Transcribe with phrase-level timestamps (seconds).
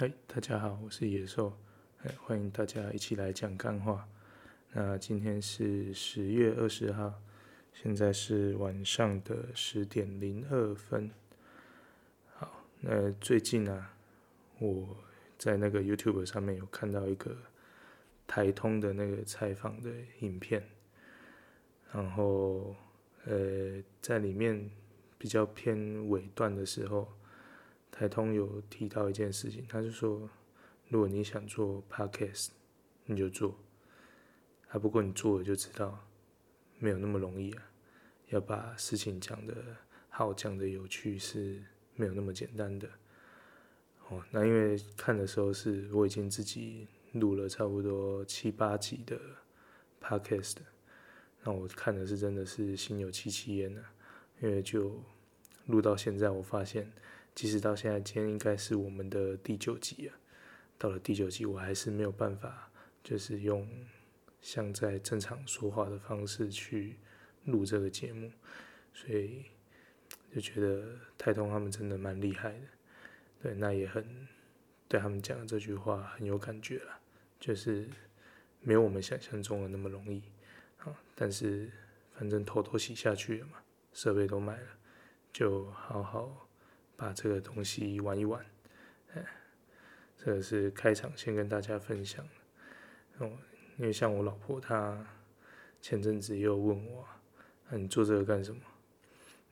[0.00, 1.52] 嗨，大家好，我是野兽，
[2.04, 4.08] 哎欢迎大家一起来讲干话。
[4.72, 7.20] 那今天是十月二十号，
[7.74, 11.10] 现在是晚上的十点零二分。
[12.32, 13.94] 好，那最近啊，
[14.58, 14.96] 我
[15.36, 17.36] 在那个 YouTube 上面有看到一个
[18.26, 19.90] 台通的那个采访的
[20.20, 20.66] 影片，
[21.92, 22.74] 然后
[23.26, 24.70] 呃，在里面
[25.18, 27.06] 比较偏尾段的时候。
[27.90, 30.28] 台通有提到一件事情，他就说，
[30.88, 32.48] 如果你想做 Podcast，
[33.04, 33.58] 你就做，
[34.68, 36.06] 啊，不过你做了就知道，
[36.78, 37.62] 没有那么容易啊，
[38.28, 39.54] 要把事情讲得
[40.08, 41.62] 好，讲得有趣是
[41.94, 42.88] 没有那么简单的。
[44.08, 49.20] 哦，那因为看的时候是我已经自己录了差不多七八集的
[50.00, 50.56] Podcast，
[51.42, 53.92] 那我看的是真的是心有戚戚焉啊，
[54.40, 55.02] 因为就
[55.66, 56.90] 录到现在，我发现。
[57.34, 60.16] 其实到现在，今天应该是我们的第九集啊。
[60.76, 62.70] 到了第九集，我还是没有办法，
[63.04, 63.68] 就是用
[64.40, 66.96] 像在正常说话的方式去
[67.44, 68.32] 录这个节目，
[68.94, 69.44] 所以
[70.34, 72.66] 就觉得太通他们真的蛮厉害的。
[73.42, 74.26] 对，那也很
[74.88, 76.98] 对他们讲的这句话很有感觉了，
[77.38, 77.88] 就是
[78.60, 80.22] 没有我们想象中的那么容易
[80.78, 80.94] 啊。
[81.14, 81.70] 但是
[82.14, 83.58] 反正头都洗下去了嘛，
[83.92, 84.68] 设备都买了，
[85.32, 86.48] 就好好。
[87.00, 88.44] 把这个东西玩一玩，
[89.14, 89.24] 哎，
[90.18, 92.22] 这个是开场，先跟大家分享。
[93.16, 93.32] 哦，
[93.78, 95.02] 因为像我老婆她
[95.80, 97.08] 前阵子又问我，
[97.70, 98.60] 那你做这个干什么？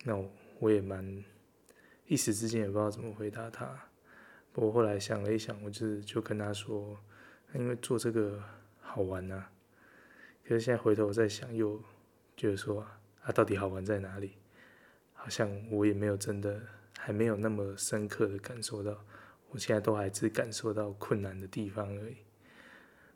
[0.04, 1.24] 那我我也蛮
[2.06, 3.82] 一时之间也不知道怎么回答她。
[4.52, 7.00] 不过后来想了一想，我就是就跟她说，
[7.54, 8.44] 因为做这个
[8.78, 9.46] 好玩呐。
[10.44, 11.82] 可是现在回头再想，又
[12.36, 12.86] 觉得说
[13.22, 14.34] 啊，到底好玩在哪里？
[15.14, 16.60] 好像我也没有真的。
[17.00, 19.04] 还没有那么深刻的感受到，
[19.50, 22.16] 我现在都还只感受到困难的地方而已。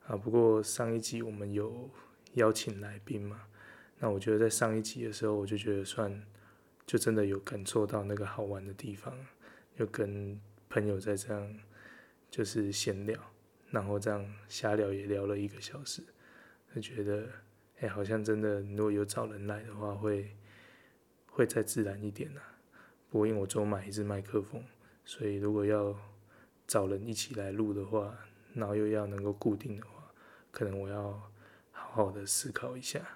[0.06, 1.90] 啊，不过上一集我们有
[2.34, 3.42] 邀请来宾嘛，
[3.98, 6.24] 那我觉得在上一集的时候，我就觉得算
[6.86, 9.14] 就真的有感受到那个好玩的地方，
[9.76, 11.58] 就跟朋友在这样
[12.30, 13.20] 就是闲聊，
[13.70, 16.02] 然后这样瞎聊也聊了一个小时，
[16.74, 17.28] 就觉得
[17.80, 20.36] 哎，好像真的如果有找人来的话，会
[21.26, 22.42] 会再自然一点啊。
[23.12, 24.64] 不过因我只有买一支麦克风，
[25.04, 25.94] 所以如果要
[26.66, 28.16] 找人一起来录的话，
[28.54, 30.10] 然后又要能够固定的话，
[30.50, 31.30] 可能我要
[31.72, 33.06] 好好的思考一下。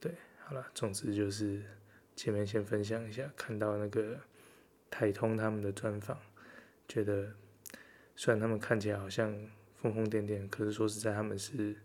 [0.00, 0.12] 对，
[0.44, 1.62] 好了，总之就是
[2.16, 4.18] 前面先分享一下，看到那个
[4.90, 6.18] 台通他们的专访，
[6.88, 7.32] 觉得
[8.16, 9.32] 虽然他们看起来好像
[9.76, 11.76] 疯疯癫癫，可是说实在他们是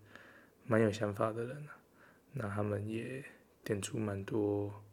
[0.66, 1.78] 蛮有想法的人啊。
[2.34, 3.24] 那他们也
[3.64, 4.84] 点出蛮多，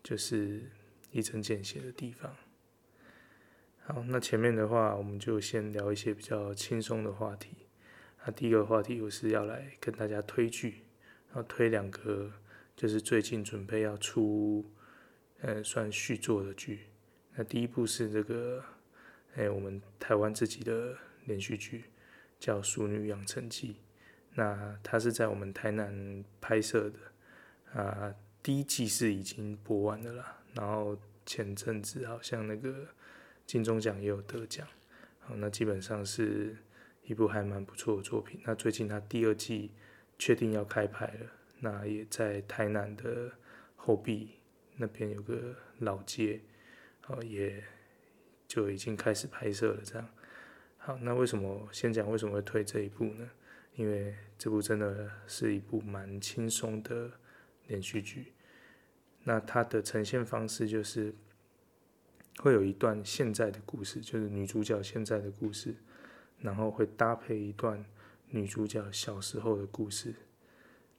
[0.00, 0.62] 就是。
[1.10, 2.36] 一针见血的地方。
[3.84, 7.50] 好，那前面的话，我们就先聊一些比较轻松的话题。
[8.24, 10.82] 那第一个话题，我是要来跟大家推剧，
[11.28, 12.30] 然后推两个，
[12.76, 14.70] 就是最近准备要出，
[15.40, 16.80] 呃，算续作的剧。
[17.34, 18.62] 那第一部是这个，
[19.36, 20.94] 哎，我们台湾自己的
[21.24, 21.84] 连续剧，
[22.38, 23.72] 叫《淑女养成记》。
[24.34, 30.42] 那它是在我们台南拍摄的，啊，第一季是已经播完的啦。
[30.58, 32.88] 然后前阵子好像那个
[33.46, 34.66] 金钟奖也有得奖，
[35.20, 36.56] 好，那基本上是
[37.04, 38.40] 一部还蛮不错的作品。
[38.44, 39.70] 那最近他第二季
[40.18, 41.30] 确定要开拍了，
[41.60, 43.30] 那也在台南的
[43.76, 44.32] 后壁
[44.74, 46.40] 那边有个老街，
[47.02, 47.62] 好，也
[48.48, 49.80] 就已经开始拍摄了。
[49.84, 50.08] 这样，
[50.76, 53.30] 好，那为什么先讲为什么会推这一部呢？
[53.76, 57.12] 因为这部真的是一部蛮轻松的
[57.68, 58.32] 连续剧。
[59.28, 61.14] 那它的呈现方式就是
[62.38, 65.74] 会有一段现在的故事，就是女主角现在的故事，
[66.40, 67.84] 然后会搭配一段
[68.30, 70.14] 女主角小时候的故事，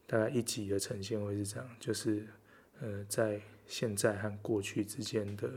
[0.06, 2.28] 大概一集的呈现会是这样，就是
[2.82, 5.50] 呃在现在和过去之间的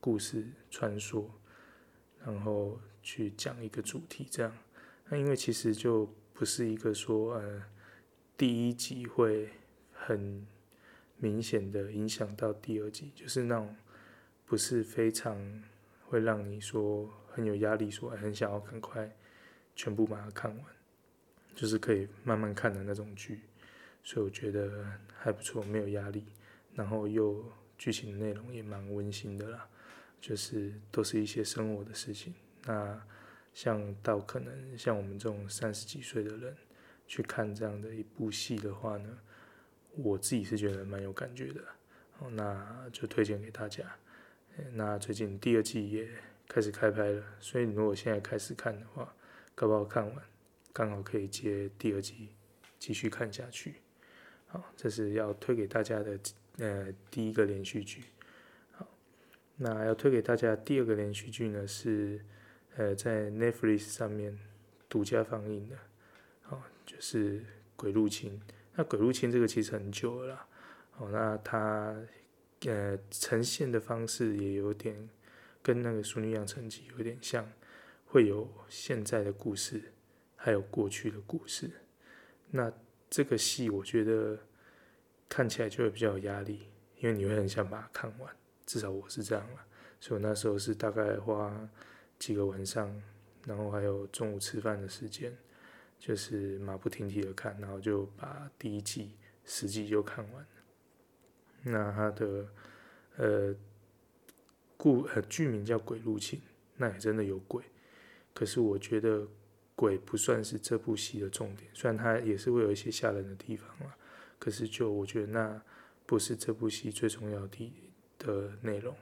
[0.00, 1.26] 故事穿梭，
[2.24, 4.50] 然后去讲一个主题这样。
[5.10, 7.62] 那因为其实就不是一个说呃
[8.38, 9.50] 第一集会
[9.92, 10.46] 很。
[11.20, 13.76] 明显的影响到第二季，就是那种
[14.46, 15.62] 不是非常
[16.06, 19.14] 会让你说很有压力，说很想要赶快
[19.76, 20.66] 全部把它看完，
[21.54, 23.42] 就是可以慢慢看的那种剧，
[24.02, 24.84] 所以我觉得
[25.16, 26.24] 还不错，没有压力，
[26.74, 27.44] 然后又
[27.78, 29.68] 剧情内容也蛮温馨的啦，
[30.20, 32.34] 就是都是一些生活的事情。
[32.64, 33.00] 那
[33.52, 36.56] 像到可能像我们这种三十几岁的人
[37.06, 39.18] 去看这样的一部戏的话呢，
[39.96, 41.60] 我自己是觉得蛮有感觉的，
[42.12, 43.84] 好那就推荐给大家。
[44.72, 46.08] 那最近第二季也
[46.46, 49.14] 开始开拍了，所以你如果现在开始看的话，
[49.54, 50.24] 搞不好看完
[50.72, 52.28] 刚好可以接第二季
[52.78, 53.76] 继续看下去。
[54.48, 56.18] 好，这是要推给大家的
[56.58, 58.02] 呃第一个连续剧。
[58.72, 58.86] 好，
[59.56, 62.24] 那要推给大家第二个连续剧呢是
[62.76, 64.38] 呃在 Netflix 上面
[64.88, 65.76] 独家放映的，
[66.42, 67.40] 好，就是
[67.76, 68.40] 《鬼入侵》。
[68.74, 70.46] 那《鬼入侵》这个其实很久了啦，
[70.92, 71.96] 好，那它
[72.66, 75.08] 呃呈现的方式也有点。
[75.62, 77.46] 跟那个《淑女养成记》有点像，
[78.06, 79.92] 会有现在的故事，
[80.34, 81.70] 还有过去的故事。
[82.48, 82.72] 那
[83.10, 84.38] 这个戏我觉得
[85.28, 88.34] 看起来就会比较有压力，因为你会很想把它看完，
[88.64, 89.60] 至少我是这样了。
[90.00, 91.54] 所以我那时候是大概花
[92.18, 92.90] 几个晚上，
[93.46, 95.36] 然后还有中午吃饭的时间，
[96.00, 99.14] 就是马不停蹄的看，然后就把第一季
[99.44, 100.48] 十季就看完了。
[101.62, 102.48] 那它的
[103.18, 103.54] 呃。
[104.82, 106.38] 故呃剧名叫《鬼入侵》，
[106.78, 107.62] 那也真的有鬼。
[108.32, 109.28] 可是我觉得
[109.76, 113.94] 鬼不算是这部戏的重点，虽然它也是会有一些吓人的地方嘛。
[114.38, 115.62] 可是就我觉得那
[116.06, 117.72] 不是这部戏最重要的
[118.16, 118.96] 的内容。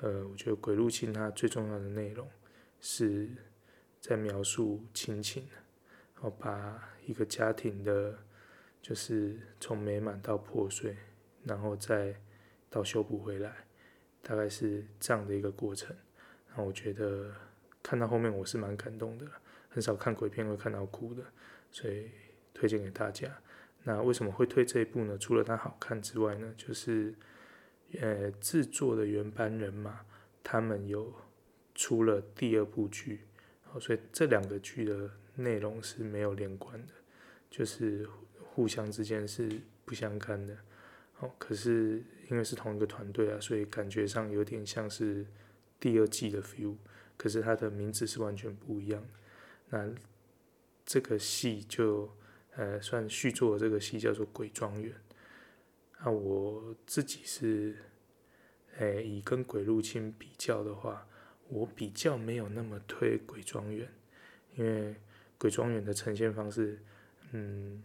[0.00, 2.30] 呃，我觉得《鬼入侵》它最重要的内容
[2.80, 3.28] 是
[4.00, 5.44] 在描述亲情，
[6.20, 8.14] 然后把一个家庭的，
[8.82, 10.94] 就是从美满到破碎，
[11.44, 12.14] 然后再
[12.68, 13.50] 到修补回来。
[14.22, 15.96] 大概是这样的一个过程，
[16.48, 17.32] 然后我觉得
[17.82, 19.26] 看到后面我是蛮感动的，
[19.70, 21.22] 很少看鬼片会看到哭的，
[21.70, 22.10] 所以
[22.52, 23.34] 推荐给大家。
[23.82, 25.16] 那为什么会推这一部呢？
[25.16, 27.14] 除了它好看之外呢，就是
[27.98, 30.04] 呃制作的原班人马
[30.44, 31.10] 他们有
[31.74, 33.22] 出了第二部剧，
[33.80, 36.92] 所以这两个剧的内容是没有连贯的，
[37.50, 40.56] 就是互相之间是不相干的。
[41.20, 45.26] 哦，可是因为是同一个团队啊，所以感觉上有点像是
[45.78, 46.76] 第二季的 feel。
[47.16, 49.06] 可是它的名字是完全不一样。
[49.68, 49.92] 那
[50.86, 52.10] 这个戏就
[52.56, 54.90] 呃算续作这个戏叫做《鬼庄园》。
[56.02, 57.76] 那我自己是，
[58.78, 61.06] 诶以跟《鬼入侵》比较的话，
[61.48, 63.86] 我比较没有那么推《鬼庄园》，
[64.58, 64.94] 因为
[65.40, 66.78] 《鬼庄园》的呈现方式，
[67.32, 67.82] 嗯，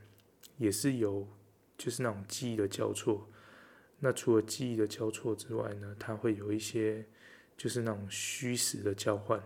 [0.59, 1.27] 也是有。
[1.77, 3.27] 就是那种记忆的交错，
[3.99, 7.05] 那除了记忆的交错之外呢，它会有一些
[7.57, 9.43] 就是那种虚实的交换，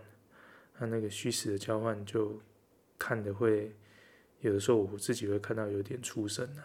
[0.78, 2.40] 那那个虚实的交换就
[2.96, 3.74] 看得会
[4.42, 6.62] 有的时候我自己会看到有点出神啊，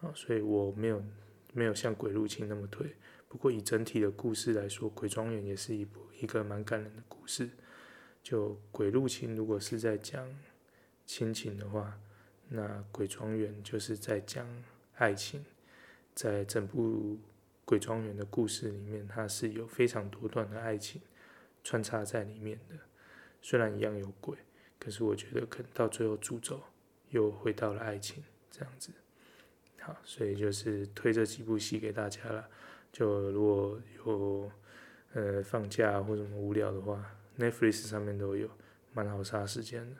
[0.00, 1.00] 啊，所以我没有
[1.52, 2.96] 没有像《鬼入侵》那么推，
[3.28, 7.48] 不过以整体的故事来说，《鬼庄园》也是一部一个蛮感人的故事。
[8.24, 10.28] 就《鬼入侵》如果是在讲
[11.06, 11.98] 亲情的话，
[12.48, 12.62] 那
[12.92, 14.46] 《鬼庄园》就是在讲。
[14.98, 15.44] 爱情
[16.14, 17.14] 在整部
[17.66, 21.02] 《鬼庄园》的故事里面，它是有非常多段的爱情
[21.62, 22.76] 穿插在里面的。
[23.42, 24.38] 虽然一样有鬼，
[24.78, 26.62] 可是我觉得可能到最后主轴
[27.10, 28.90] 又回到了爱情这样子。
[29.82, 32.48] 好，所以就是推这几部戏给大家了。
[32.90, 34.50] 就如果有
[35.12, 37.04] 呃放假或什么无聊的话
[37.38, 38.48] ，Netflix 上面都有，
[38.94, 39.96] 蛮好杀时间的，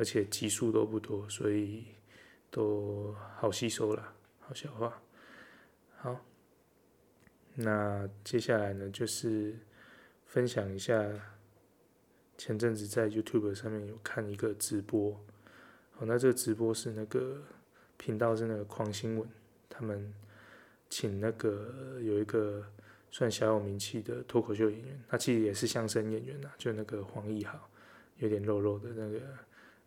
[0.00, 1.84] 而且集数都不多，所以。
[2.52, 5.00] 都好吸收了，好消化。
[5.98, 6.20] 好，
[7.54, 9.54] 那接下来呢，就是
[10.26, 11.00] 分享一下
[12.36, 15.12] 前阵子在 YouTube 上面有看一个直播。
[15.92, 17.40] 好，那这个直播是那个
[17.96, 19.28] 频道是那个狂新闻，
[19.68, 20.12] 他们
[20.88, 22.66] 请那个有一个
[23.12, 27.70] 算小有名气的脱口秀演员，他其实也是相声演员呐，就那个黄奕豪，
[28.16, 29.20] 有点肉肉的那个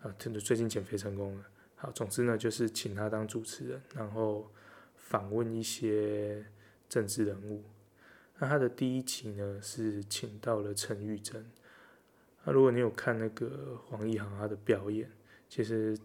[0.03, 1.45] 啊，真的最近减肥成功了。
[1.77, 4.51] 好，总之呢，就是请他当主持人，然后
[4.95, 6.45] 访问一些
[6.87, 7.63] 政治人物。
[8.37, 11.49] 那他的第一集呢，是请到了陈玉珍。
[12.43, 15.09] 那如果你有看那个黄义豪他的表演，
[15.47, 15.97] 其实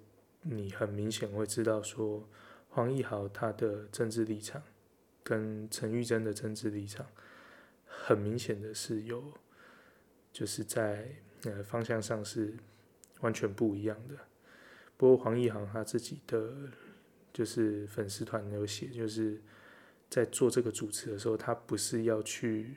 [0.43, 2.29] 你很明显会知道说，
[2.69, 4.63] 黄义豪他的政治立场
[5.25, 7.05] 跟陈玉珍的政治立场，
[7.85, 9.25] 很明显的是有，
[10.33, 11.09] 就是在
[11.45, 12.55] 呃方向上是
[13.21, 14.17] 完全不一样的。
[14.97, 16.53] 不过黄义豪他自己的
[17.33, 19.41] 就是粉丝团有写，就是
[20.11, 22.75] 在做这个主持的时候，他不是要去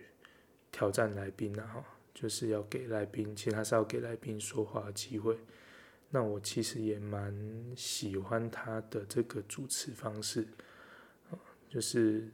[0.72, 5.36] 挑战来宾啊，哈，就是要给来宾，其实他是要给来宾说话的机会。
[6.12, 7.34] 那我其实也蛮
[7.76, 10.48] 喜欢他的这个主持方式，
[11.68, 12.30] 就是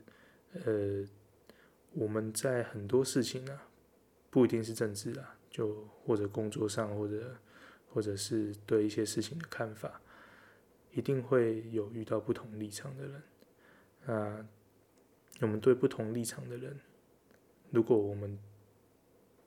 [0.65, 1.05] 呃，
[1.93, 3.69] 我们在很多事情啊，
[4.29, 7.37] 不一定是政治啊，就或者工作上或者。
[7.97, 9.99] 或者是对一些事情的看法，
[10.91, 13.23] 一定会有遇到不同立场的人。
[14.05, 14.45] 那
[15.41, 16.79] 我们对不同立场的人，
[17.71, 18.37] 如果我们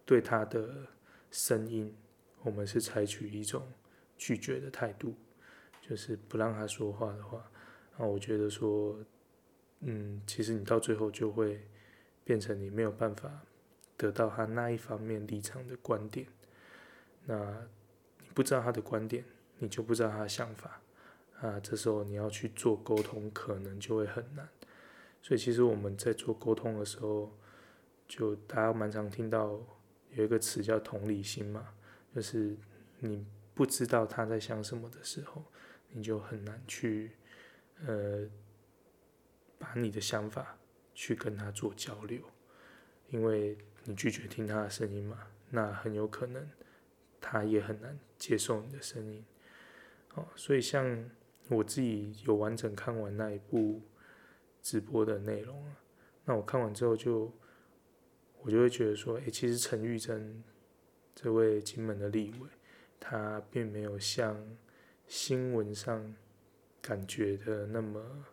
[0.05, 0.85] 对他的
[1.31, 1.97] 声音，
[2.43, 3.65] 我们是采取一种
[4.19, 5.15] 拒绝的态度，
[5.81, 7.49] 就是不让他说话的话，
[7.97, 8.99] 那我觉得说，
[9.83, 11.61] 嗯，其实你到最后就会
[12.25, 13.31] 变成你没有办法
[13.97, 16.27] 得到他那一方面立场的观点，
[17.27, 17.69] 那
[18.35, 19.25] 不知道他的观点，
[19.59, 20.81] 你就不知道他的想法，
[21.41, 24.49] 啊，这时候你要去做沟通，可能就会很难。
[25.23, 27.37] 所以其实我们在做沟通的时候，
[28.09, 29.61] 就大家蛮常听到
[30.13, 31.75] 有一个词叫同理心嘛，
[32.15, 32.57] 就是
[32.99, 35.45] 你不知道他在想什么的时候，
[35.91, 37.13] 你就很难去
[37.87, 38.27] 呃
[39.59, 40.57] 把你的想法
[40.95, 42.23] 去跟他做交流，
[43.09, 45.19] 因为你拒绝听他的声音嘛，
[45.51, 46.49] 那很有可能
[47.21, 49.25] 他也很难接受你的声音。
[50.15, 51.11] 哦，所以像
[51.49, 53.81] 我自己有完整看完那一部
[54.63, 55.77] 直播的内容啊，
[56.25, 57.33] 那我看完之后就，
[58.43, 60.45] 我就会觉得说，哎、其实陈玉珍
[61.15, 62.49] 这位金门的立委，
[63.01, 64.37] 他并没有像
[65.07, 66.15] 新闻上
[66.81, 68.25] 感觉的那么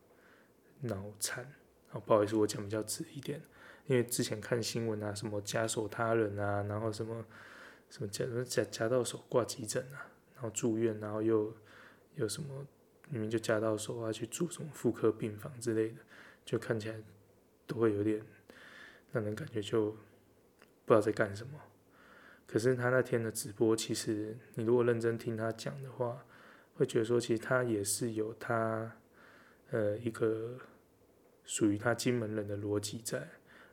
[0.81, 1.43] 脑残。
[1.91, 3.41] 哦，不好意思，我讲比较直一点，
[3.85, 7.25] 因为之前看新闻啊，什么假手他人啊，然后什么
[7.89, 11.53] 什么夹夹夹到手挂急诊啊，然后住院，然后又
[12.15, 12.65] 有什么
[13.09, 15.95] 明明就夹到手啊，去住什么妇科病房之类的。
[16.45, 16.95] 就看起来
[17.65, 18.21] 都会有点
[19.11, 19.91] 让人感觉就
[20.85, 21.59] 不知道在干什么。
[22.45, 26.25] 可是他那天的直播，其实你如果认真听他讲的话，
[26.75, 28.95] 会觉得说其实他也是有他
[29.71, 30.57] 呃一个
[31.43, 33.27] 属于他金门人的逻辑在。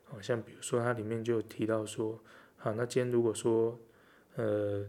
[0.07, 2.21] 好像比如说他里面就提到说，
[2.57, 3.79] 好，那今天如果说
[4.37, 4.87] 呃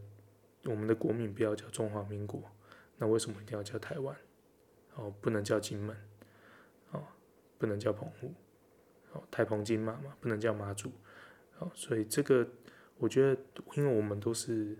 [0.65, 2.41] 我们的国名不要叫中华民国，
[2.97, 4.15] 那为什么一定要叫台湾？
[4.95, 5.95] 哦，不能叫金门？
[6.91, 7.03] 哦
[7.57, 8.33] 不能叫澎湖，
[9.13, 10.91] 哦，台澎金马嘛，不能叫马祖，
[11.59, 12.47] 哦，所以这个
[12.97, 13.41] 我觉得，
[13.75, 14.77] 因为我们都是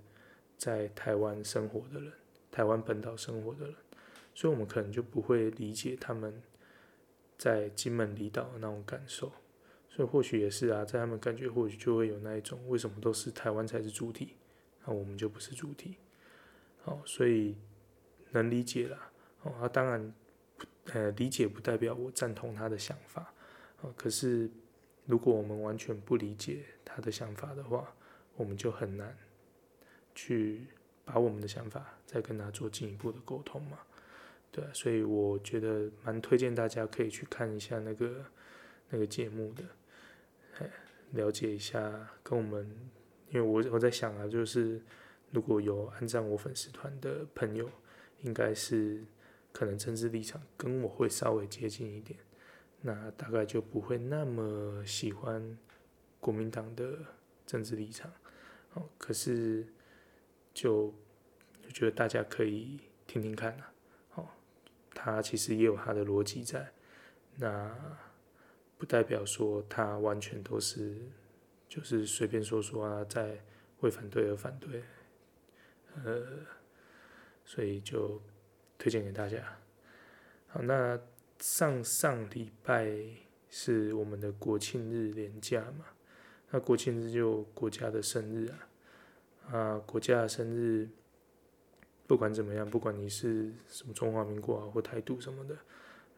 [0.57, 2.12] 在台湾生活的人，
[2.51, 3.75] 台湾本岛生活的人，
[4.34, 6.41] 所以我们可能就不会理解他们
[7.38, 9.31] 在金门离岛的那种感受，
[9.89, 14.36] 所以或许也是啊，在他们感觉或许就会有那一种，为什么都是台湾才是主体，
[14.86, 15.98] 那我们就不是主体，
[16.86, 17.58] 哦，所以
[18.32, 19.12] 能理解啦，
[19.44, 20.13] 哦，啊，当然。
[20.94, 23.34] 呃，理解不代表我赞同他的想法，
[23.82, 24.48] 呃，可是
[25.08, 27.92] 如果我们完全不理解他的想法的话，
[28.36, 29.18] 我们就很难
[30.13, 30.68] 去
[31.04, 33.80] 把我们的想法再跟他做进一步的沟通嘛。
[34.51, 38.24] 对，所以我觉得蛮推荐大家可以去看一下那个
[38.92, 39.63] 那个节目的，
[41.13, 42.72] 了解一下跟我们，
[43.29, 44.82] 因为我我在想啊，就是
[45.32, 47.70] 如果有按赞我粉丝团的朋友，
[48.22, 49.03] 应该是。
[49.58, 52.20] 可能政治立场跟我会稍微接近一点，
[52.82, 55.58] 那大概就不会那么喜欢
[56.20, 56.98] 国民党的
[57.46, 58.12] 政治立场。
[58.74, 59.65] 哦，可是
[60.53, 60.94] 就
[61.63, 63.74] 就觉得大家可以听听看啊。
[64.15, 64.27] 哦，
[64.94, 66.74] 他其实也有他的逻辑在，
[67.38, 67.74] 那
[68.77, 70.98] 不代表说他完全都是
[71.75, 73.44] 就是随便说说啊，在
[73.79, 74.84] 为反对而反对。
[76.03, 76.24] 呃，
[77.44, 78.22] 所以就。
[78.77, 79.38] 推荐给大家。
[80.48, 81.00] 好，那
[81.39, 82.94] 上上礼拜
[83.50, 85.86] 是我们的国庆日连假嘛？
[86.51, 88.70] 那国庆日就国家的生日啊，
[89.50, 90.89] 啊，国家的生日，
[92.05, 95.58] 不管怎么样，不管你是什么中华民国啊或台独什么的，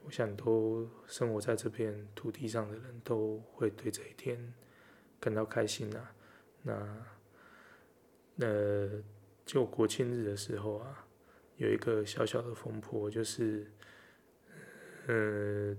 [0.04, 4.52] 我想都生活在这片土地上的人都会对这一天
[5.20, 6.14] 感到开心啊。
[6.64, 7.06] 那，
[8.40, 8.90] 呃，
[9.46, 11.04] 就国庆日的时候啊。
[11.58, 13.66] 有一个小小的风波，就是，
[15.08, 15.76] 呃，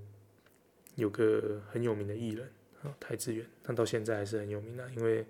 [0.97, 2.51] 有个很有名的艺人
[2.83, 5.25] 啊，邰智源，他到现在还是很有名的，因为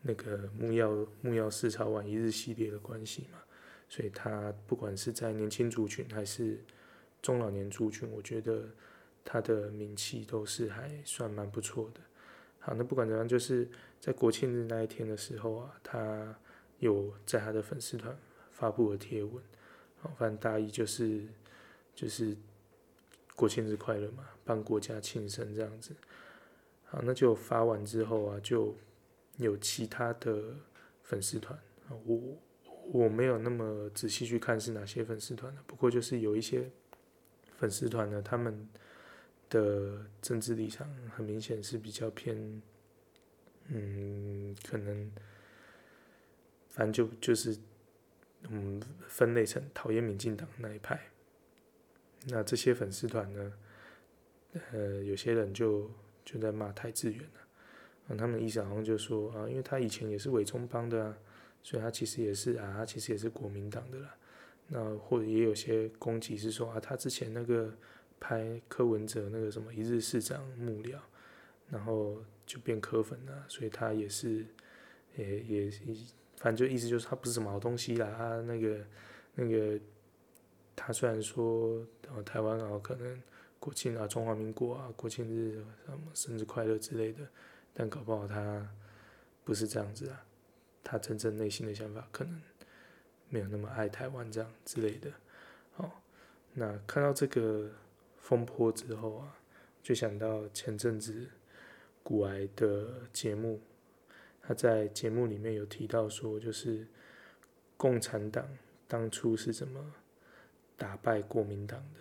[0.00, 3.40] 那个木曜木曜四朝晚一日系列的关系嘛，
[3.88, 6.62] 所以他不管是在年轻族群还是
[7.20, 8.68] 中老年族群，我觉得
[9.24, 12.00] 他的名气都是还算蛮不错的。
[12.60, 16.38] 好，那不管怎样，就是在国庆日那一天的时候啊，他
[16.78, 18.16] 有在他的粉丝团
[18.50, 19.42] 发布了贴文。
[20.16, 21.26] 反正大意就是，
[21.94, 22.34] 就是
[23.36, 25.94] 国庆日快乐嘛，帮国家庆生这样子。
[26.84, 28.74] 好，那就发完之后啊，就
[29.36, 30.42] 有其他的
[31.02, 31.58] 粉丝团，
[32.06, 32.20] 我
[32.92, 36.70] 我没有那么仔细去看是哪些粉丝团的，不过就是有一些
[37.58, 38.66] 粉丝团呢，他们
[39.50, 42.62] 的政治立场很明显是比较偏，
[43.66, 45.12] 嗯，可能
[46.68, 47.58] 反正就就是。
[48.48, 50.98] 嗯，分类成讨厌民进党那一派。
[52.28, 53.52] 那这些粉丝团呢，
[54.72, 55.90] 呃，有些人就
[56.24, 57.40] 就在骂邰智源了。
[58.08, 61.18] 啊，他们的意思好像就说啊，因为他以前也是伪中帮的啊，
[61.62, 64.16] 所以他其实也是啊，他其实也是国民党的啦。
[64.68, 67.70] 那或者也有些攻击是说啊，他之前那个
[68.20, 70.98] 拍柯文哲那个什么一日市长幕僚，
[71.70, 74.46] 然后就变柯粉了，所以他也是
[75.16, 75.70] 也也
[76.36, 78.86] 反正就意思就是他不是什么好东西啦，他那个
[79.34, 79.80] 那个
[80.76, 81.84] 他虽然说
[82.14, 83.22] 呃台湾啊可能
[83.58, 87.26] 国庆啊中华民国啊国庆日什么生日快乐之类的，
[87.72, 88.68] 但搞不好他
[89.44, 90.24] 不是这样子啊，
[90.84, 92.40] 他真正内心的想法可能。
[93.32, 95.08] 没有那么爱台湾这样之类的，
[95.76, 96.02] 好，
[96.52, 97.70] 那看到这个
[98.30, 99.36] 风波之后啊，
[99.82, 101.26] 就想到前阵子
[102.00, 103.60] 古癌的节目，
[104.40, 106.86] 他在节目里面有提到说，就是
[107.76, 108.48] 共产党
[108.86, 109.94] 当初是怎么
[110.76, 112.00] 打败国民党的。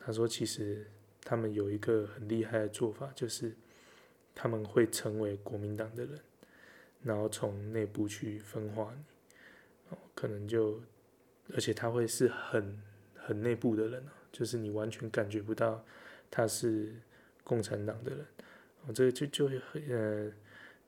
[0.00, 0.84] 他说，其实
[1.20, 3.54] 他们有一个很厉害的做法，就是
[4.34, 6.18] 他们会成为国民党的人，
[7.04, 9.96] 然后从内部去分化你。
[10.12, 10.80] 可能就，
[11.54, 12.82] 而且他会是很
[13.14, 14.04] 很内部的人，
[14.36, 15.82] 就是你完全感觉不到
[16.30, 16.92] 他是
[17.42, 18.26] 共产党的人。
[18.84, 19.50] 哦，这个就就
[19.88, 20.30] 呃，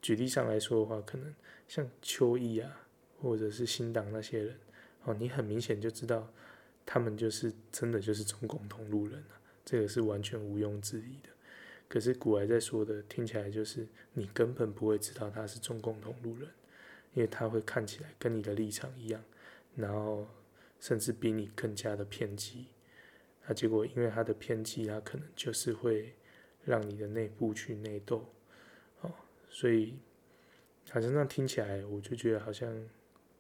[0.03, 1.35] 举例上来说的话，可能
[1.67, 2.81] 像邱毅啊，
[3.23, 4.55] 或者是新党那些人，
[5.05, 6.31] 哦，你很明显就知道
[6.85, 9.25] 他们就是真的就是中共同路人，
[9.65, 11.31] 这个是完全毋庸置疑的。
[11.89, 16.49] 可是古来在说的听起来就是你根本不会知道他是中共同路人。
[17.15, 19.21] 因为他会看起来跟你的立场一样，
[19.75, 20.29] 然后
[20.79, 22.67] 甚至比你更加的偏激，
[23.49, 26.13] 那结果因为他的偏激，他可能就是会
[26.65, 28.23] 让你的内部去内斗，
[29.01, 29.11] 哦，
[29.49, 29.99] 所以
[30.91, 32.71] 好像这样听起来，我就觉得好像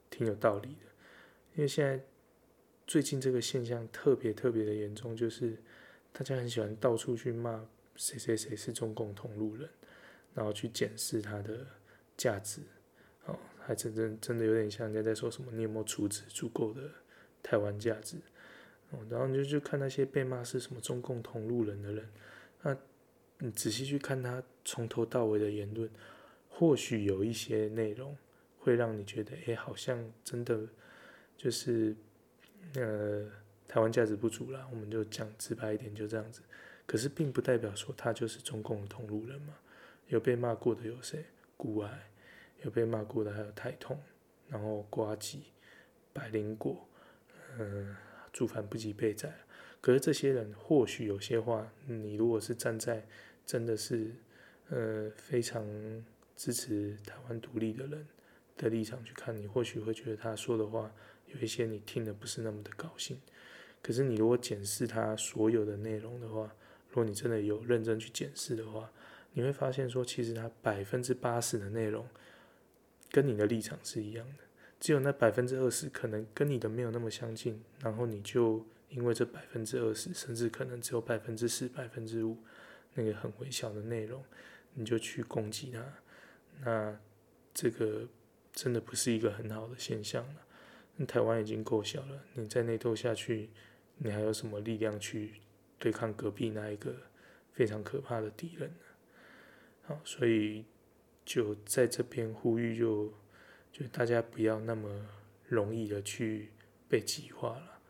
[0.09, 0.87] 挺有道理的。
[1.55, 2.03] 因为现在
[2.87, 5.59] 最近这个现象特别特别的严重，就是
[6.11, 7.63] 大家很喜欢到处去骂
[7.95, 9.69] 谁谁谁是中共同路人，
[10.35, 11.67] 然后去检视他的
[12.17, 12.63] 价值。
[13.27, 16.91] 哦还真真真的有点像人家在说什么，你有没有储值足够的
[17.43, 18.17] 台湾价值？
[18.91, 22.09] 哦，然后你就去看那些被骂是什么中共同路人的人，
[22.63, 22.77] 那
[23.39, 25.89] 你仔细去看他从头到尾的言论，
[26.49, 28.17] 或许有一些内容
[28.59, 30.67] 会让你觉得，哎，好像真的
[31.37, 31.95] 就是
[32.75, 33.31] 呃
[33.67, 34.67] 台湾价值不足了。
[34.71, 36.43] 我们就讲直白一点，就这样子。
[36.87, 39.55] 可是并不代表说他就是中共的同路人嘛。
[40.09, 41.25] 有被骂过的有谁？
[41.57, 42.11] 股癌。
[42.65, 43.97] 有被骂过的还有台通，
[44.49, 45.45] 然后瓜吉、
[46.13, 46.85] 百灵果，
[47.57, 47.95] 嗯，
[48.39, 49.35] 诸反不及备载。
[49.81, 53.05] 可是这些人或许有些话，你如果是站在
[53.45, 54.13] 真的是
[54.69, 55.67] 呃非常
[56.37, 58.07] 支持台湾独立的人
[58.57, 60.89] 的立场去看，你或许会觉得他说的话
[61.27, 63.21] 有一些你听的不是那么的高兴。
[63.83, 66.55] 可是你如果检视他所有的内容的话，
[66.91, 68.89] 如果你真的有认真去检视的话，
[69.33, 72.07] 你会发现说，其实他百分之八十的内容。
[73.11, 74.45] 跟你的立场是一样的，
[74.81, 82.37] 只有那百分之二十可能跟你的没有那么相近，然后你就因为这百分之二十，甚至可能只有百分之十、百分之五，
[82.95, 84.25] 那个很微小的内容，
[84.75, 85.85] 你就去攻击他，
[86.65, 87.01] 那
[87.53, 88.09] 这个
[88.53, 91.05] 真的不是一个很好的现象了。
[91.07, 93.51] 台湾已经够小了，你再内斗下去，
[93.97, 95.35] 你还有什么力量去
[95.79, 96.95] 对抗隔壁那一个
[97.53, 98.85] 非常可怕的敌人呢？
[99.83, 100.65] 好，所以。
[101.29, 103.13] 就在这边呼吁就，
[103.73, 104.89] 就大家不要那么
[105.47, 106.51] 容易的去
[106.89, 107.81] 被激化了。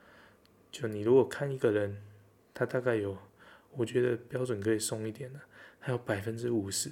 [0.70, 2.02] 就你如果看一个人，
[2.54, 3.16] 他大概有，
[3.72, 5.40] 我觉得标准可以松一点的，
[5.78, 6.90] 还有百分之五十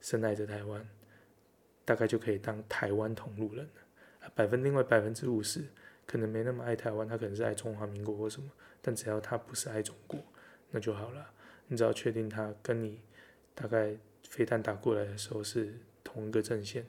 [0.00, 0.88] 深爱着台湾，
[1.84, 4.30] 大概就可以当台湾同路人了。
[4.34, 5.64] 百分另外百分之五十
[6.06, 8.50] 可能没那么爱台湾，他可能是爱中华民国或什么，
[8.82, 10.20] 但只要他不是爱中国，
[10.70, 11.30] 那就好了。
[11.68, 13.00] 你只要确定他跟你
[13.54, 13.96] 大概。
[14.28, 16.84] 飞弹打过来的时候是同一个阵线，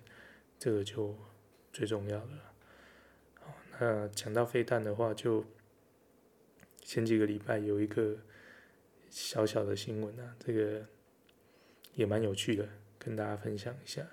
[0.58, 1.16] 这个就
[1.72, 2.54] 最重要了。
[3.40, 5.46] 好，那讲到飞弹的话，就
[6.80, 8.18] 前几个礼拜有一个
[9.10, 10.86] 小小的新闻啊，这个
[11.94, 12.68] 也蛮有趣的，
[12.98, 14.06] 跟大家分享一下。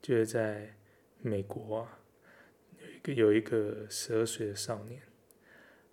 [0.00, 0.74] 就是在
[1.20, 1.98] 美国啊，
[2.78, 5.02] 有一个有一个十二岁的少年，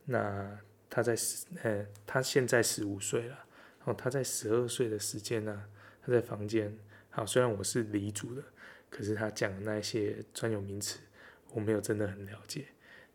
[0.05, 3.35] 那他在十，呃，他现在十五岁了，
[3.79, 5.65] 然后他在十二岁的时间呢。
[5.99, 6.73] 他在房间，
[7.09, 8.41] 好，虽然我是离组的，
[8.89, 10.99] 可是他讲的那些专有名词，
[11.53, 12.65] 我没有真的很了解。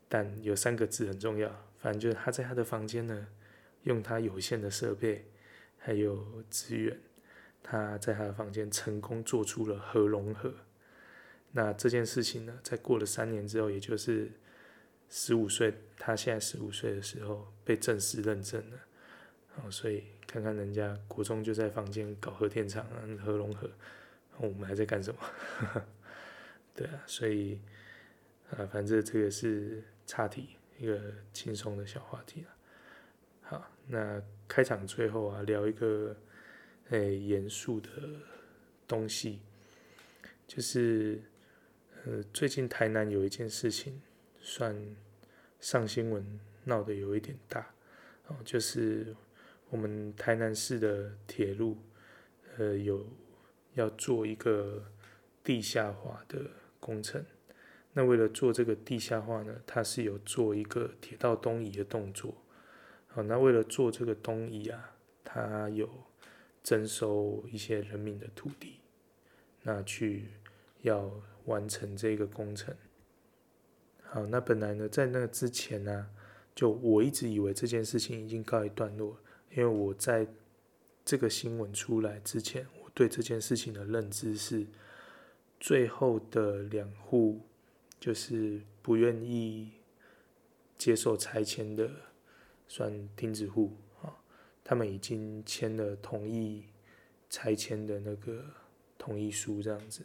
[0.07, 3.27] 但有三个字很重要，反正就是他在他的房间呢，
[3.83, 5.25] 用他有限的设备
[5.79, 6.99] 还有资源，
[7.63, 10.53] 他在他的房间成功做出了核融合。
[11.51, 14.31] 那这件事情呢，在过了三年之后，也就是
[15.09, 18.77] 十五岁，他现在十五岁的时候，被正式认证了。
[19.55, 23.69] 好，所以看看人家国中就在房间搞核电厂啊，核融合，
[24.37, 25.19] 我们还在干什么？
[26.75, 27.59] 对啊，所以
[28.49, 30.99] 啊，反正这个是岔题，一个
[31.31, 32.49] 轻松的小话题啊。
[33.41, 36.15] 好，那开场最后啊，聊一个
[36.89, 37.89] 诶严肃的
[38.87, 39.39] 东西，
[40.47, 41.21] 就是
[42.05, 44.01] 呃，最近台南有一件事情
[44.39, 44.75] 算
[45.59, 47.73] 上新闻，闹得有一点大
[48.27, 49.15] 哦，就是
[49.69, 51.77] 我们台南市的铁路
[52.57, 53.05] 呃有
[53.73, 54.83] 要做一个
[55.43, 56.39] 地下化的
[56.79, 57.25] 工程，
[57.93, 62.35] 那为了做这个地下化呢，它是有做一个铁道东移的动作。
[63.07, 65.89] 好，那为了做这个东移啊，它有
[66.63, 68.79] 征收一些人民的土地，
[69.61, 70.31] 那去
[70.81, 71.11] 要
[71.45, 72.75] 完成这个工程。
[74.03, 76.09] 好，那本来呢，在那之前呢，
[76.55, 79.17] 就我一直以为这件事情已经告一段落，
[79.51, 80.27] 因为我在
[81.05, 84.65] 这个新闻出来之前，对这件事情的认知是，
[85.59, 87.41] 最后的两户
[87.99, 89.71] 就是不愿意
[90.77, 91.89] 接受拆迁的。
[92.65, 94.09] 算钉子户啊，
[94.63, 96.63] 他们已经签了同意
[97.29, 98.43] 拆迁的那个
[98.97, 100.01] 同意书，这样子。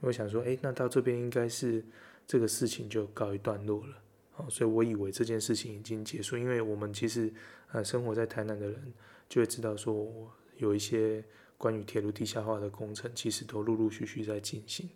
[0.00, 1.82] 我想说，哎，那到这边应该是
[2.26, 3.96] 这个事情就告一段落了，
[4.36, 7.32] 哦，所以我以为这件事情已经结束，因为我们其实
[7.70, 8.92] 呃生活在台南的人
[9.26, 11.24] 就会知道说，有一些
[11.62, 14.90] 关于铁路地下化的工程，其实都陆陆续续在进行，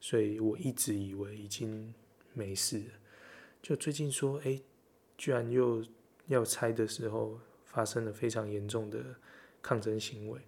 [0.00, 1.92] 所以我一直以为已经
[2.32, 2.92] 没事了，
[3.60, 4.60] 就最近说，哎，
[5.18, 5.84] 居然又。
[6.28, 9.04] 要拆的时候，发生了非常严重的
[9.60, 10.40] 抗争行为，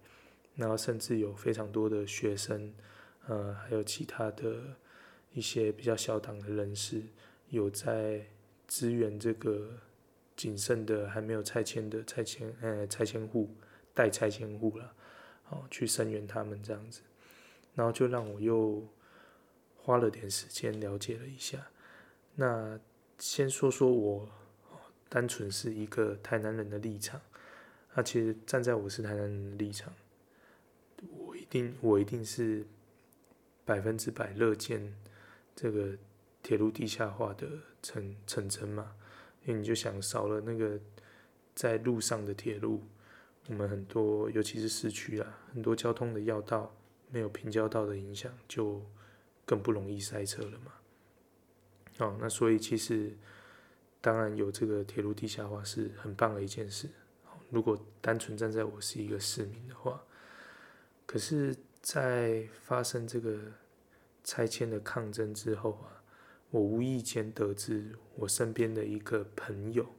[0.55, 2.73] 然后甚至有非常多的学生，
[3.27, 4.63] 呃，还有其他的
[5.33, 7.03] 一些比较小党的人士，
[7.49, 8.25] 有在
[8.69, 9.69] 支援这个
[10.37, 13.53] 仅剩的还没有拆迁的拆迁，呃，拆迁户、
[13.93, 14.93] 待拆迁户了，
[15.49, 17.01] 哦，去声援他们这样子，
[17.73, 18.83] 然后就让我又
[19.77, 21.67] 花了点时间了解了一下。
[22.35, 22.79] 那
[23.19, 24.29] 先说说我。
[25.07, 27.21] 单纯是一个台南人的立场，
[27.93, 29.93] 那其实站在我是台南人的立场，
[31.09, 32.65] 我一定我一定是
[33.63, 34.93] 百分之百乐见
[35.55, 35.95] 这个
[36.43, 37.47] 铁路地下化的
[37.81, 38.93] 成成真嘛，
[39.45, 40.77] 因为你就想少了那个
[41.53, 42.83] 在路上的铁路，
[43.47, 46.75] 我们很多尤其是市区啊，很多交通的要道
[47.09, 48.81] 没有平交道的影响，就
[49.45, 50.71] 更不容易塞车了嘛。
[51.99, 53.15] 哦，那所以其实。
[54.01, 56.87] 当然有这个铁路地下化是很棒的一件事。
[57.49, 59.99] 如果单纯站在我是一个市民的话，
[61.07, 63.39] 可是，在发生这个
[64.23, 66.03] 拆迁的抗争之后啊，
[66.51, 69.94] 我无意间得知我身边的一个朋友，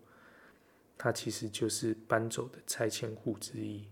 [0.96, 3.86] 他其实就是搬走的拆迁户之一。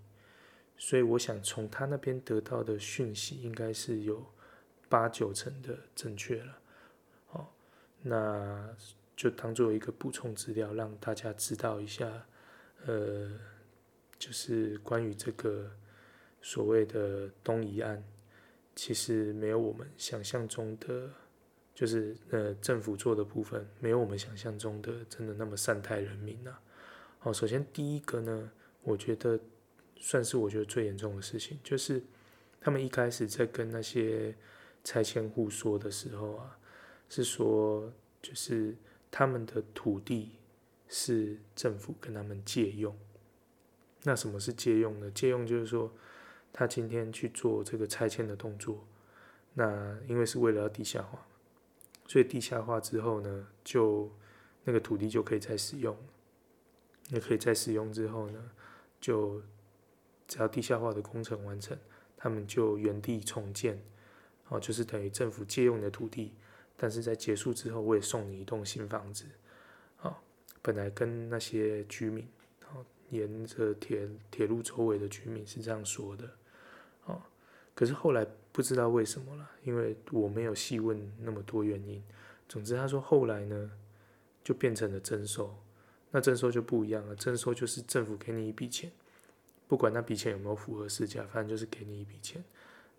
[0.77, 4.25] 所以我想从他那边得到的讯息，应该是有
[4.89, 6.59] 八九成的正确了。
[7.33, 7.47] 哦，
[8.03, 8.77] 那。
[9.17, 12.27] 就当做一个补充资料，让大家知道一下，
[12.85, 13.31] 呃，
[14.19, 15.71] 就是关于这个
[16.43, 18.03] 所谓的东移案，
[18.75, 21.09] 其实没有我们想象中的，
[21.73, 26.61] 就是呃政府做的部分，没有我们想象中的真的那么善待人民呐、啊。
[27.25, 28.51] 好，首先第一个呢，
[28.83, 29.41] 我觉得
[29.97, 32.03] 算是我觉得最严重的事情，就是
[32.61, 34.37] 他们一开始在跟那些
[34.85, 36.59] 拆迁户说的时候啊，
[37.09, 38.77] 是说就是。
[39.17, 40.33] 他们的土地
[40.89, 42.93] 是政府跟他们借用，
[44.03, 45.09] 那什么是借用呢？
[45.13, 45.89] 借用就是说，
[46.53, 48.85] 他今天去做这个拆迁的动作，
[49.53, 51.25] 那因为是为了要地下化，
[52.09, 54.11] 所以地下化之后呢，就
[54.65, 55.97] 那个土地就可以再使用，
[57.11, 58.51] 也可以再使用之后呢，
[59.01, 59.43] 就
[60.27, 61.79] 只要地下化的工程完成，
[62.17, 63.83] 他们就原地重建，
[64.49, 66.35] 哦，就是等于政府借用你的土地。
[66.77, 69.25] 但是在结束之后，我也送你一栋新房子，
[70.03, 70.13] 哦，
[70.61, 72.27] 本来跟那些居民，
[72.73, 76.29] 哦，沿着铁铁路周围的居民是这样说的，
[77.05, 77.23] 哦，
[77.77, 82.03] 可是后来不知道为什么了，因为我没有细问那么多原因。
[82.49, 83.71] 总之他说后来呢，
[84.43, 85.57] 就变成了征收，
[86.17, 88.89] 那征收就不一样了，征收就是政府给你一笔钱，
[89.67, 92.41] 不管那笔钱有没有符合市价，反正就是给你一笔钱，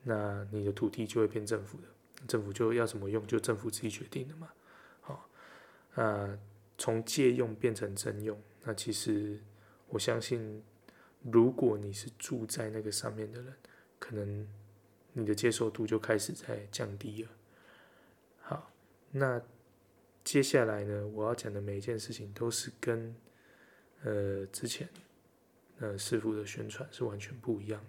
[0.04, 1.84] 那你的土地就会变政府的。
[2.28, 4.50] 政府就要怎么用，就政府自己决定的嘛。
[5.00, 5.30] 好，
[5.94, 6.38] 那
[6.78, 9.40] 从借用变成征用，那其实
[9.88, 10.62] 我相信，
[11.22, 13.54] 如果你是住在那个上面的人，
[13.98, 14.46] 可能
[15.14, 17.30] 你的接受度就开始在降低了。
[18.42, 18.70] 好，
[19.12, 19.42] 那
[20.26, 23.16] 接下来呢，我要讲的每一件事情都是跟
[24.04, 24.90] 呃之前
[25.80, 27.88] 呃师傅的宣传是完全不一样的。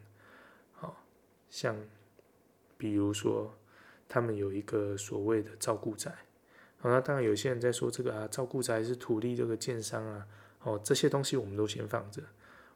[0.75, 1.05] 好，
[1.51, 1.77] 像。
[2.79, 3.51] 比如说，
[4.07, 6.15] 他们有一个所谓的照顾宅，
[6.77, 10.29] 好，那当然有些人在说这个啊，照顾宅是土地这个建商啊，
[10.61, 12.23] 哦，这些东西我们都先放着。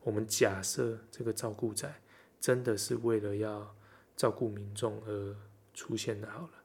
[0.03, 2.01] 我们假设这个照顾宅
[2.41, 3.77] 真的是为了要
[4.17, 5.37] 照顾民众而
[5.75, 6.60] 出现的，好了，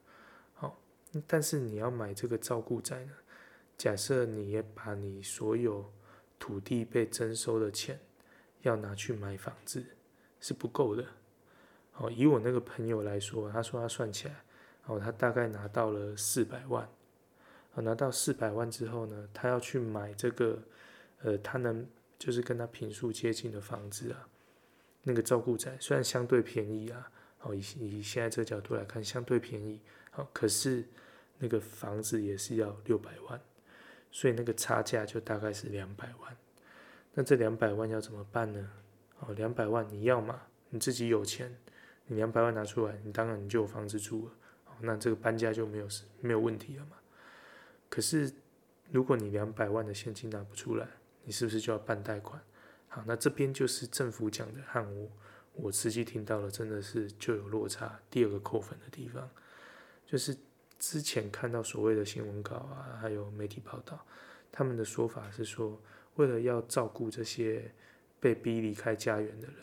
[1.26, 3.12] 但是你要买这个照顾宅呢，
[3.76, 5.90] 假设你也把你所有
[6.38, 7.98] 土地被征收的钱
[8.62, 9.84] 要拿去买房子，
[10.40, 11.04] 是不够的。
[11.98, 14.34] 哦，以我那个朋友来说，他说他算起来，
[14.86, 16.86] 哦，他大概拿到了四百万。
[17.74, 20.58] 哦，拿到四百万之后呢，他要去买这个，
[21.22, 21.86] 呃，他能
[22.18, 24.28] 就是跟他平数接近的房子啊，
[25.02, 27.10] 那个照顾宅虽然相对便宜啊，
[27.42, 29.80] 哦，以以现在这个角度来看相对便宜，
[30.16, 30.84] 哦，可是
[31.38, 33.40] 那个房子也是要六百万，
[34.10, 36.36] 所以那个差价就大概是两百万。
[37.14, 38.70] 那这两百万要怎么办呢？
[39.20, 41.56] 哦，两百万你要嘛，你自己有钱。
[42.08, 44.32] 你两百万拿出来，你当然你就有房子住了，
[44.80, 45.88] 那这个搬家就没有
[46.20, 46.92] 没有问题了嘛。
[47.88, 48.32] 可是
[48.92, 50.86] 如果你两百万的现金拿不出来，
[51.24, 52.40] 你是不是就要办贷款？
[52.86, 55.10] 好，那这边就是政府讲的和我
[55.54, 57.98] 我实际听到了，真的是就有落差。
[58.08, 59.28] 第二个扣分的地方，
[60.06, 60.36] 就是
[60.78, 64.04] 之前看到所谓的新闻稿啊，还有媒体报道，
[64.50, 65.80] 他们的说法是说，
[66.16, 67.70] 为了要照顾这些
[68.18, 69.56] 被逼离开家园的人，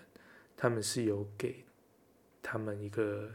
[0.56, 1.64] 他们是有给。
[2.46, 3.32] 他们一个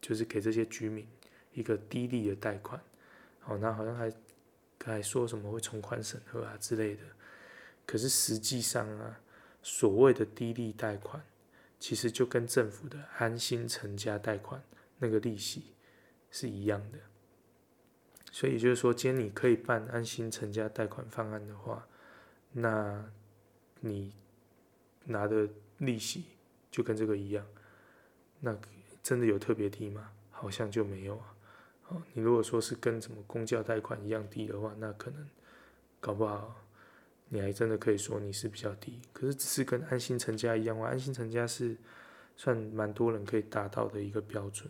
[0.00, 1.06] 就是给这些居民
[1.52, 2.82] 一个低利的贷款，
[3.44, 4.12] 哦，那好像还
[4.84, 7.02] 还说什么会从宽审核啊之类的。
[7.86, 9.20] 可是实际上啊，
[9.62, 11.22] 所谓的低利贷款，
[11.78, 14.60] 其实就跟政府的安心成家贷款
[14.98, 15.73] 那个利息
[16.34, 16.98] 是一样的。
[18.32, 21.86] 所以就是说，今天你可以办安心成家贷款方案的话，
[22.50, 23.08] 那
[23.78, 24.12] 你
[25.04, 26.24] 拿的利息
[26.72, 27.46] 就跟这个一样。
[28.40, 28.58] 那
[29.00, 30.10] 真的有特别低吗？
[30.32, 31.34] 好像就没有啊。
[31.90, 35.24] 哦，你如果说是跟什么公教贷款一样低的话，那可能
[36.00, 36.60] 搞不好
[37.28, 39.00] 你还真的可以说你是比较低。
[39.12, 41.76] 可是只是跟安心成家一样，安心成家是
[42.36, 44.68] 算蛮多人可以达到的一个标准。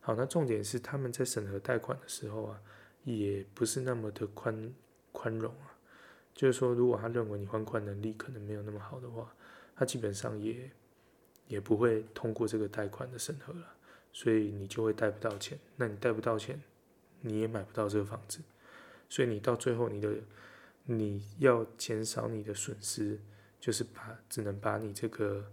[0.00, 2.60] 好，那重点是他们在审核贷款的时候啊，
[3.04, 4.74] 也不是那么的宽
[5.12, 5.76] 宽容啊。
[6.34, 9.34] 就是说，如果他认为你还款能力可能没有那么好的话，
[9.76, 10.70] 他基本上也。
[11.48, 13.66] 也不会通过这个贷款的审核了，
[14.12, 15.58] 所以你就会贷不到钱。
[15.76, 16.60] 那你贷不到钱，
[17.22, 18.40] 你也买不到这个房子，
[19.08, 20.12] 所以你到最后，你的
[20.84, 23.18] 你要减少你的损失，
[23.58, 25.50] 就是把只能把你这个，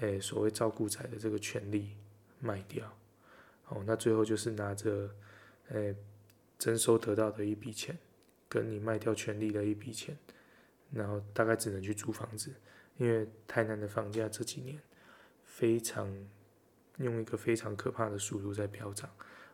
[0.00, 1.90] 诶、所谓照顾仔的这个权利
[2.40, 2.90] 卖掉。
[3.68, 5.10] 哦，那最后就是拿着，
[5.68, 5.94] 诶、
[6.58, 7.96] 征收得到的一笔钱，
[8.48, 10.16] 跟你卖掉权利的一笔钱，
[10.92, 12.52] 然后大概只能去租房子，
[12.96, 14.80] 因为台南的房价这几年。
[15.48, 16.06] 非常
[16.98, 19.08] 用一个非常可怕的速度在飙涨，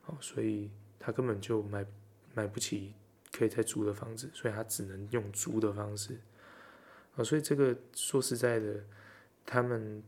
[0.06, 1.86] 哦，所以他根本就买
[2.34, 2.92] 买不起
[3.30, 6.18] 可以再租的房子，所以他只能用租的方式，
[7.14, 8.84] 哦，所以这个说实在的，
[9.46, 10.02] 他们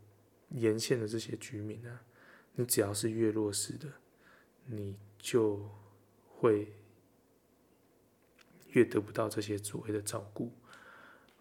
[0.48, 2.02] 沿线的这些居民啊，
[2.54, 3.88] 你只要是越弱势的，
[4.66, 5.60] 你就
[6.28, 6.72] 会
[8.68, 10.50] 越得不到这些所谓的照顾，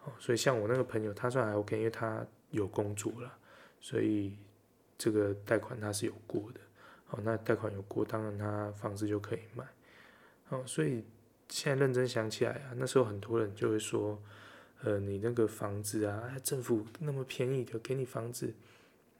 [0.04, 3.38] 哦，所以像我那个朋友，他算还 OK，因为他有工作了。
[3.80, 4.34] 所以
[4.96, 6.60] 这个贷款他是有过的，
[7.10, 9.62] 哦，那贷款有过，当然他房子就可以买，
[10.48, 11.04] 哦，所以
[11.50, 14.18] 现在认真想起来啊，那时候很多人就会说，
[14.82, 18.54] 呃，你那个房子啊，政府那么便宜的给你房子，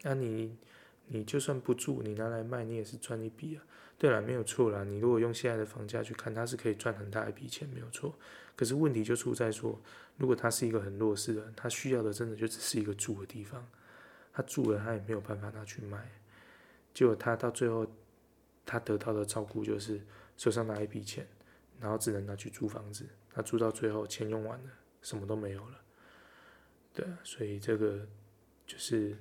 [0.01, 0.57] 那你
[1.07, 3.63] 你就算不住，你拿来卖，你也是赚一笔啊。
[3.97, 8.19] 对了，没有错啦，你如果用现在的房价去看，它是可以赚很大一笔钱，没有错。
[8.57, 9.81] 可是问题就出在说，
[10.17, 13.67] 如果他是一个很弱势的人，他需要的真的就只是一个住的地方。
[14.33, 16.11] 他住了，他也没有办法拿去卖，
[16.93, 17.87] 结果他到最后，
[18.67, 20.01] 他得到的照顾就是
[20.37, 21.27] 手上拿一笔钱，
[21.81, 23.07] 然后只能拿去租房子。
[23.33, 24.71] 他租到最后，钱用完了，
[25.03, 25.81] 什么都没有了。
[26.93, 28.07] 对，所以这个
[28.67, 29.17] 就是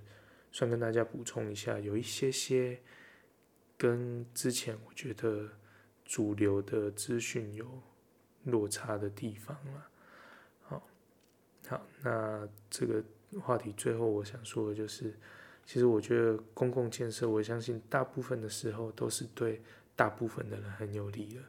[0.53, 2.79] 算跟大家补充一下，有一些些
[3.77, 5.49] 跟之前我觉得
[6.05, 7.67] 主流的资讯有
[8.45, 9.89] 落差的地方了。
[10.61, 10.87] 好，
[11.67, 13.03] 好，那这个。
[13.41, 15.11] 话题最后我想说的就是，
[15.65, 19.59] 其实我觉得公共建设，我相信大部分的时候都是对
[19.95, 21.41] 大部分的人很有利的。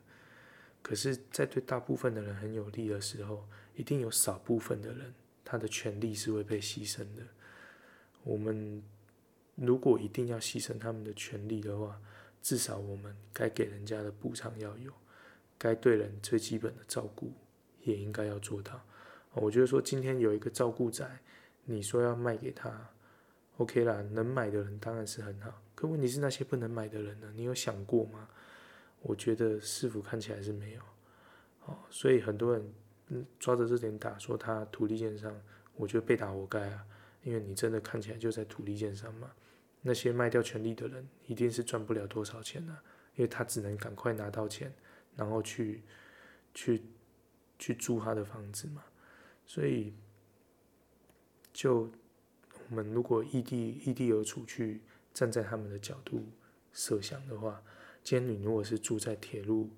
[0.81, 5.13] 可是，在对大部分的人很有利的时候，一定有少部分的人，
[5.45, 7.23] 他的权利是会被牺牲的。
[8.23, 8.83] 我们
[9.57, 12.01] 如果一定要牺牲他们的权利的话，
[12.43, 14.93] 至少我们该给人家的补偿要有，
[15.59, 17.33] 该对人最基本的照顾
[17.83, 18.81] 也应该要做到。
[19.33, 21.09] 我觉得说今天有一个照顾仔。
[21.67, 22.71] 你说要卖给他
[23.57, 25.63] ，OK 啦，能买的人当然是很好。
[25.75, 27.33] 可问题是那些不能买的人呢？
[27.35, 28.29] 你有想过吗？
[29.01, 30.83] 我觉得师傅看起来是没有。
[31.65, 32.71] 哦，所以很多人
[33.39, 35.35] 抓着这点打，说他土地建商，
[35.75, 36.85] 我觉得被打活该啊，
[37.23, 39.31] 因为你真的看起来就在土地建商嘛。
[39.87, 42.73] 那些卖掉权利的人一定是赚不了多少钱的，
[43.17, 44.73] 因为他只能赶快拿到钱，
[45.15, 45.83] 然后去
[46.55, 46.83] 去
[47.59, 48.83] 去租他的房子嘛。
[49.45, 49.93] 所以，
[51.53, 51.91] 就
[52.71, 54.81] 我们如果异地异地而处，去
[55.13, 56.25] 站在他们的角度
[56.73, 57.63] 设想的话，
[58.03, 59.69] 今天你如果是住在铁路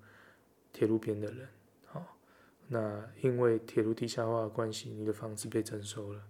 [0.71, 1.49] 铁路边的人，
[1.85, 2.17] 好，
[2.69, 6.23] 那因为铁路地下化的关系，你的房子被征收了，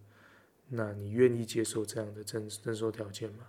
[0.68, 3.46] 那你愿意接受这样的征征收条件吗？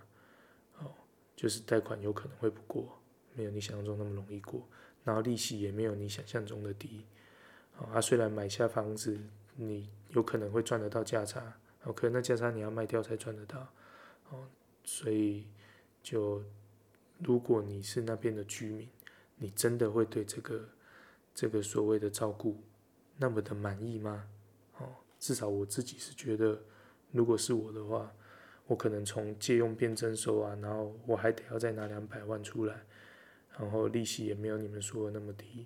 [1.39, 2.99] 就是贷款有可能会不过，
[3.33, 4.67] 没有你想象中那么容易过，
[5.05, 7.05] 然后利息也没有你想象中的低。
[7.77, 9.17] 啊，虽然买下房子
[9.55, 13.57] 你有可能会赚得到价差，哦，可那价差你要卖掉才赚得到。
[14.31, 14.49] 哦，
[14.83, 15.47] 所以
[16.03, 16.43] 就
[17.19, 18.89] 如果你是那边的居民，
[19.37, 20.67] 你真的会对这个
[21.33, 22.61] 这个所谓的照顾
[23.15, 24.27] 那么的满意吗？
[24.77, 26.61] 哦，至少我自己是觉得，
[27.13, 28.13] 如果是我的话。
[28.69, 32.85] 我可能从借用变征收啊，然后我还得要再拿两百万出来，
[33.57, 35.65] 然后利息也没有你们说的那么低，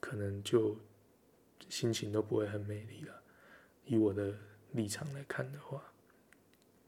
[0.00, 0.74] 可能就
[1.68, 3.22] 心情都不会很美丽了。
[3.84, 4.34] 以我的
[4.70, 5.92] 立场来看的话，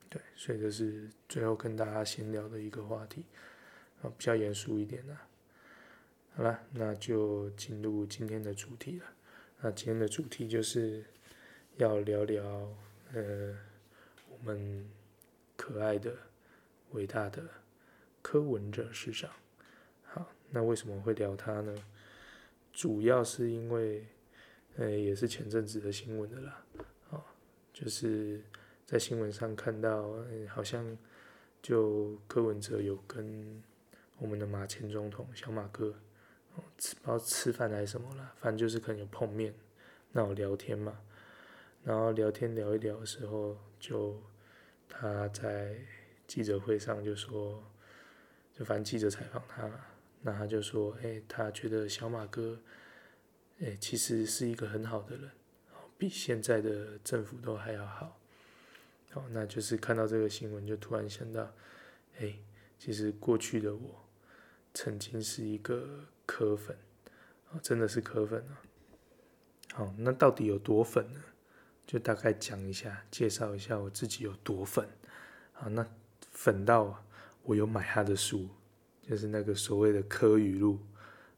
[0.08, 3.26] 对，所以这是最后跟大家闲聊的一个话题，
[4.00, 5.14] 啊，比较严肃一点的。
[6.34, 9.04] 好了，那就进入今天的主题了。
[9.60, 11.04] 那今天的主题就是
[11.76, 12.42] 要聊聊，
[13.12, 13.54] 呃。
[14.46, 14.86] 我们
[15.56, 16.14] 可爱的、
[16.90, 17.42] 伟大的
[18.20, 19.30] 柯文哲市长，
[20.02, 21.74] 好，那为什么会聊他呢？
[22.70, 24.06] 主要是因为，
[24.76, 26.62] 呃，也是前阵子的新闻的啦，
[27.08, 27.22] 哦，
[27.72, 28.44] 就是
[28.84, 30.14] 在新闻上看到，
[30.46, 30.94] 好像
[31.62, 33.62] 就柯文哲有跟
[34.18, 35.94] 我们的马前总统小马哥，
[36.54, 39.54] 哦，吃不知道吃饭还是什么啦，反正就是可能有碰面，
[40.12, 41.00] 那有聊天嘛，
[41.82, 44.20] 然后聊天聊一聊的时候就。
[44.88, 45.76] 他在
[46.26, 47.62] 记者会上就说，
[48.52, 49.70] 就反正记者采访他，
[50.22, 52.60] 那他就说，哎、他觉得小马哥，
[53.60, 55.30] 哎、其实是一个很好的人，
[55.98, 58.18] 比现在的政府都还要好。
[59.10, 61.54] 好，那就是看到这个新闻，就突然想到，
[62.18, 62.34] 哎、
[62.78, 64.04] 其实过去的我，
[64.72, 66.76] 曾经是一个柯粉，
[67.62, 68.62] 真的是柯粉啊。
[69.72, 71.20] 好，那到底有多粉呢？
[71.86, 74.88] 就大概讲一下，介绍一下我自己有多粉，
[75.52, 75.86] 啊，那
[76.32, 77.04] 粉到
[77.42, 78.48] 我有买他的书，
[79.06, 80.78] 就是那个所谓的科语录，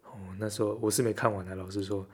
[0.05, 2.07] 哦，那时候我是没看完的，老实说，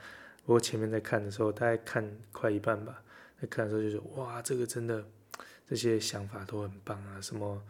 [0.47, 3.03] 不过前面在看的时候，大概看快一半吧，
[3.41, 5.05] 在看的时候就说，哇，这个真的，
[5.69, 7.63] 这些想法都很棒啊，什么，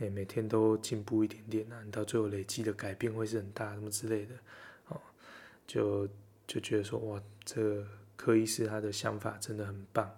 [0.00, 4.34] 哎，每天都进步一点点啊，你到最后累积的改变会是很大，什么之类的，
[4.88, 5.00] 哦，
[5.66, 6.08] 就
[6.46, 7.86] 就觉得说，哇，这。
[8.18, 10.12] 柯医师他的想法真的很棒，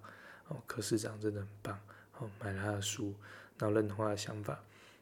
[0.49, 1.79] 哦，柯市长真的很棒，
[2.19, 3.15] 哦，买了他的书，
[3.59, 4.59] 然后认同他的想法，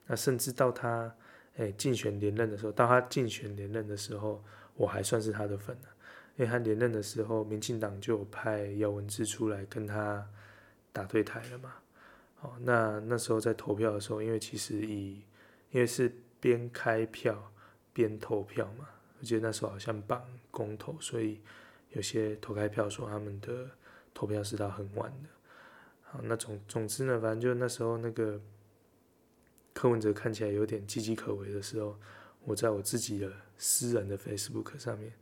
[0.09, 1.15] 那甚至到他
[1.59, 4.43] 诶竞选连任的时候，到他竞选连任的时候，
[4.75, 5.89] 我还算是他的粉呢，
[6.37, 10.29] 因为他连任的时候，民进党就有派姚文智出来跟他
[10.93, 11.75] 打对台了嘛，
[12.41, 15.23] 哦，那那时候在投票的时候，因为其实以
[15.71, 17.53] 因为是边开票
[17.93, 18.89] 边投票嘛，
[19.21, 21.41] 我记得那时候好像绑公投，所以。
[21.91, 23.71] 有些投开票说他们的
[24.13, 25.29] 投票是到很晚的，
[26.03, 28.41] 好，那总总之呢，反正就那时候那个
[29.73, 31.99] 柯文哲看起来有点岌岌可危的时候，
[32.45, 35.13] 我在我自己的私人的 Facebook 上面，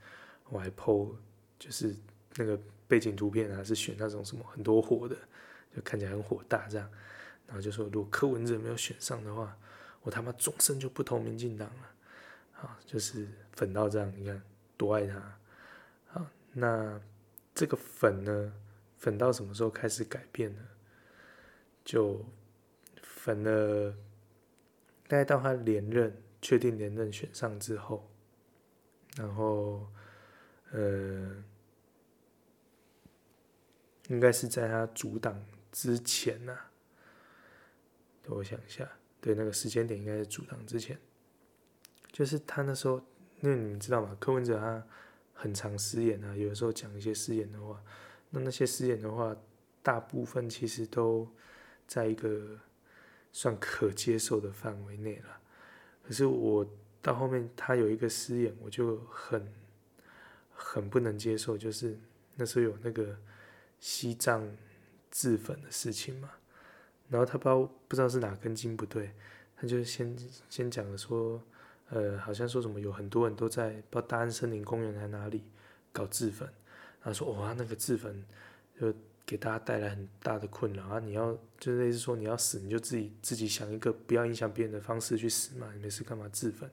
[0.49, 1.15] 我还 po
[1.59, 1.95] 就是
[2.37, 5.17] 那个背景图片啊，是选那种什么很多火的，
[5.75, 6.91] 就看起来很火大这样，
[7.47, 9.57] 然后就说如果柯文哲没有选上的话，
[10.03, 11.91] 我他妈终身就不投民进党了，
[12.53, 14.43] 好，就是粉到这样，你看
[14.77, 15.39] 多爱他。
[16.59, 16.99] 那
[17.55, 18.55] 这个粉呢，
[18.97, 20.63] 粉到什么时候开始改变呢？
[21.85, 22.25] 就
[23.03, 23.93] 粉了，
[25.07, 28.11] 大概到他连任，确定连任选上之后，
[29.19, 29.87] 然后，
[30.71, 31.45] 呃，
[34.09, 36.73] 应该是在他组党之前呐、啊。
[38.29, 38.91] 我想一下，
[39.21, 40.99] 对，那个时间点应该是组党之前，
[42.13, 42.97] 就是他那时候，
[43.43, 44.17] 因为你们知道吗？
[44.19, 44.87] 柯文哲他。
[45.37, 47.81] 很常失言啊，有的时候讲一些失言的话，
[48.31, 49.37] 那那些失言的话，
[49.83, 51.29] 大部分其实都
[51.87, 52.59] 在一个
[53.33, 55.39] 算可接受的范围内了。
[56.03, 56.67] 可是我
[57.03, 59.47] 到后面他有一个失言，我就很
[60.53, 61.97] 很不能接受，就是
[62.35, 63.17] 那时候有那个
[63.79, 64.57] 西藏
[65.11, 66.31] 自焚的事情嘛，
[67.09, 69.13] 然后他不知道不知道是哪根筋不对，
[69.57, 70.17] 他就先
[70.49, 71.41] 先讲了说，
[71.91, 75.45] 呃，好像说什么有很多人都在不知道大安森林公园在哪里
[75.93, 76.49] 搞自焚，
[77.01, 78.25] 他说哇，那个自焚
[78.81, 78.93] 就
[79.25, 80.99] 给大家带来很大的困扰啊！
[80.99, 86.71] 你要就类似说你要死，你就自己自己想一个不要影响别人的方式去死嘛，你没事干嘛自焚？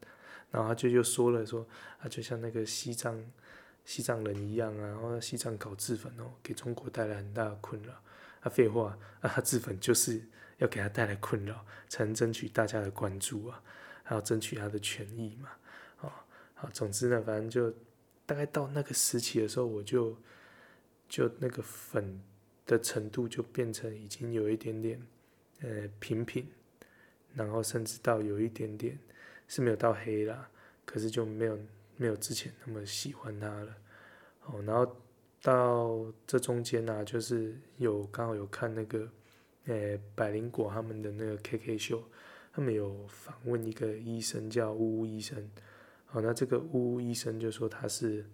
[0.52, 1.66] 然后他就又说了说，
[2.00, 3.20] 啊，就像那个西藏
[3.86, 7.94] 西藏人一样啊，然后西藏搞自焚哦，给中国带来很大的困扰。
[8.42, 10.22] 啊，废话，啊，他自焚就是
[10.58, 13.64] 要给他带来困扰，才能争取大家的关注啊，
[14.04, 15.50] 还要争取他的权益嘛，
[16.02, 16.12] 哦，
[16.54, 17.74] 好，总之呢，反正就
[18.26, 20.16] 大概到那个时期的时候，我就
[21.10, 22.22] 就那个粉
[22.66, 25.02] 的程度就变成已经有一点点
[25.62, 26.46] 呃平平，
[27.34, 28.98] 然后甚至到有一点点
[29.48, 30.50] 是没有到黑啦，
[30.86, 31.58] 可是就没有
[31.98, 33.76] 没有之前那么喜欢他了，
[34.46, 34.96] 哦，然后。
[35.46, 39.06] 到这中间啊，就是有刚好有看那个，
[39.66, 42.02] 呃、百灵果他们的那个 KK 秀，
[42.54, 45.50] 他们有访问一个医生叫呜呜医生，
[46.06, 48.26] 好，那这个呜呜医生就说他是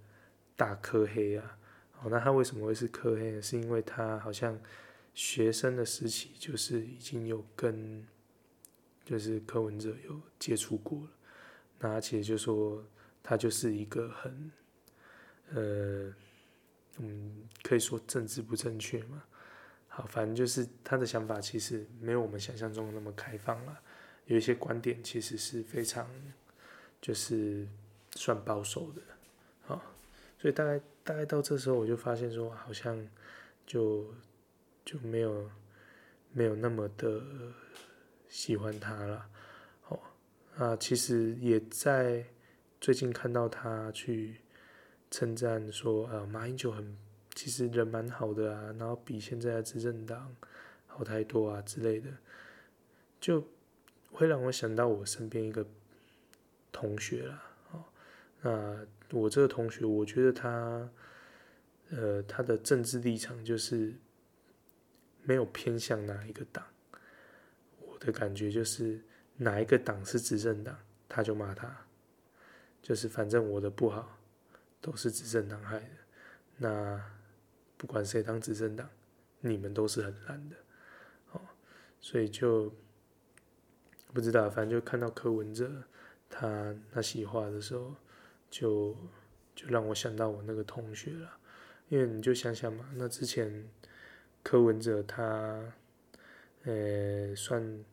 [0.56, 1.58] 大科黑啊，
[1.94, 3.42] 好，那他为什么会是科黑呢？
[3.42, 4.60] 是因为他好像
[5.14, 8.06] 学生的时期就是已经有跟
[9.04, 11.10] 就是柯文哲有接触过了，
[11.80, 12.86] 那而且就说
[13.24, 14.52] 他就是一个很，
[15.54, 16.14] 呃。
[17.02, 19.24] 嗯，可以说政治不正确嘛。
[19.88, 23.82] 好，反正就是他的想法其实没有我们想象中的那么开放了，
[24.30, 26.10] 有一些观点其实是非常
[27.02, 27.68] 就是
[28.16, 29.02] 算保守的。
[29.66, 29.82] 好，
[30.40, 32.98] 所以大概大概到这时候我就发现说，好像
[33.68, 34.06] 就
[34.86, 35.52] 就没有
[36.32, 37.22] 没有那么的
[38.30, 39.30] 喜欢他了。
[39.90, 40.00] 哦，
[40.58, 42.26] 啊，其实也在
[42.80, 44.38] 最近看到他去。
[45.12, 46.96] 称赞说：“呃，马英九很，
[47.34, 50.36] 其实人蛮好的啊，然后比现在的执政党
[50.86, 52.12] 好太多啊之类的，
[53.20, 53.44] 就
[54.12, 55.66] 会让我想到我身边一个
[56.72, 57.44] 同学啦。
[57.72, 57.84] 哦，
[58.42, 60.90] 那我这个同学，我觉得他，
[61.92, 63.94] 呃，他的政治立场就是
[65.24, 66.66] 没有偏向哪一个党。
[67.80, 69.00] 我的感觉就是
[69.38, 71.86] 哪一个党是执政党，他就骂他，
[72.82, 74.16] 就是反正我的不好。”
[74.82, 75.90] 都是执政党害的，
[76.56, 77.04] 那
[77.76, 78.90] 不管谁当执政党，
[79.42, 80.56] 你们都是很烂的，
[81.34, 81.42] 哦，
[82.00, 82.74] 所以就
[84.14, 85.84] 不知道，反正就看到柯文哲
[86.30, 87.96] 他那些话的时候，
[88.50, 88.96] 就
[89.56, 91.38] 就让我想到我那个同学了，
[91.90, 93.70] 因为你就想想嘛，那之前
[94.44, 95.74] 柯文哲他
[96.64, 97.84] 呃算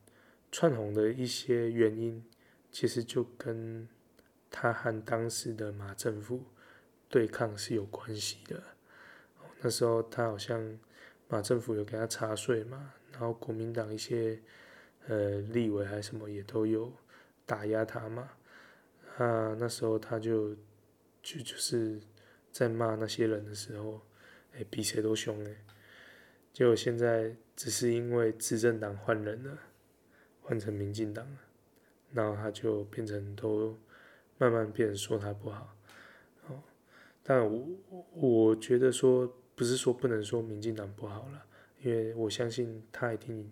[0.51, 2.23] 窜红的一些原因，
[2.71, 3.87] 其实就跟
[4.49, 6.43] 他和当时的马政府。
[7.09, 8.61] 对抗是有关系的，
[9.61, 10.77] 那时候他好像
[11.29, 14.37] 马政府有给他查税嘛，然后国民党一些
[15.07, 16.91] 呃立委还是什么也都有
[17.45, 18.29] 打压他嘛，
[19.17, 20.53] 啊那时候他就
[21.21, 21.99] 就就是
[22.51, 24.01] 在骂那些人的时候，
[24.53, 25.55] 哎比谁都凶哎，
[26.53, 29.57] 结果现在只是因为执政党换人了，
[30.41, 31.37] 换成民进党了，
[32.13, 33.77] 然后他就变成都
[34.37, 35.75] 慢慢变说他不好。
[36.47, 36.61] 哦
[37.23, 37.77] 但我
[38.13, 41.45] 我觉得说不是说不能说民进党不好了，
[41.81, 43.51] 因为我相信他一定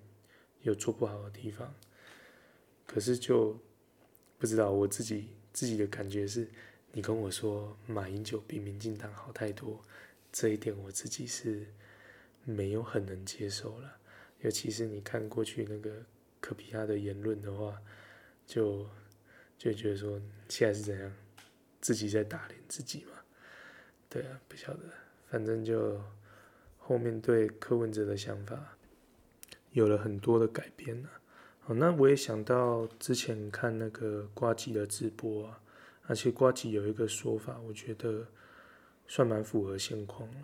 [0.65, 1.73] 有做不好的地方。
[2.85, 3.57] 可是就
[4.37, 6.47] 不知道我自己自己的感觉是，
[6.91, 9.81] 你跟我说马英九比民进党好太多，
[10.31, 11.65] 这一点我自己是
[12.43, 13.97] 没有很能接受了。
[14.41, 16.03] 尤其是你看过去那个
[16.39, 17.81] 柯 P 他的言论的话，
[18.45, 18.87] 就
[19.57, 21.11] 就觉得说现在是怎样，
[21.81, 23.11] 自己在打脸自己嘛。
[24.09, 24.81] 对啊，不晓得，
[25.27, 25.99] 反正就
[26.77, 28.74] 后面对柯文哲的想法
[29.75, 31.09] 有了很多的改变了。
[31.59, 35.61] 好，那我也想到之前看那个瓜吉的直播啊，
[36.07, 38.25] 而且瓜吉有一个说法，我觉得
[39.07, 40.41] 算蛮符合现况了。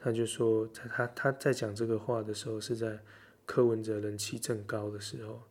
[0.00, 2.98] 他就说，在他他在讲这个话的时候，是在
[3.46, 5.42] 柯文哲人气正高的时候。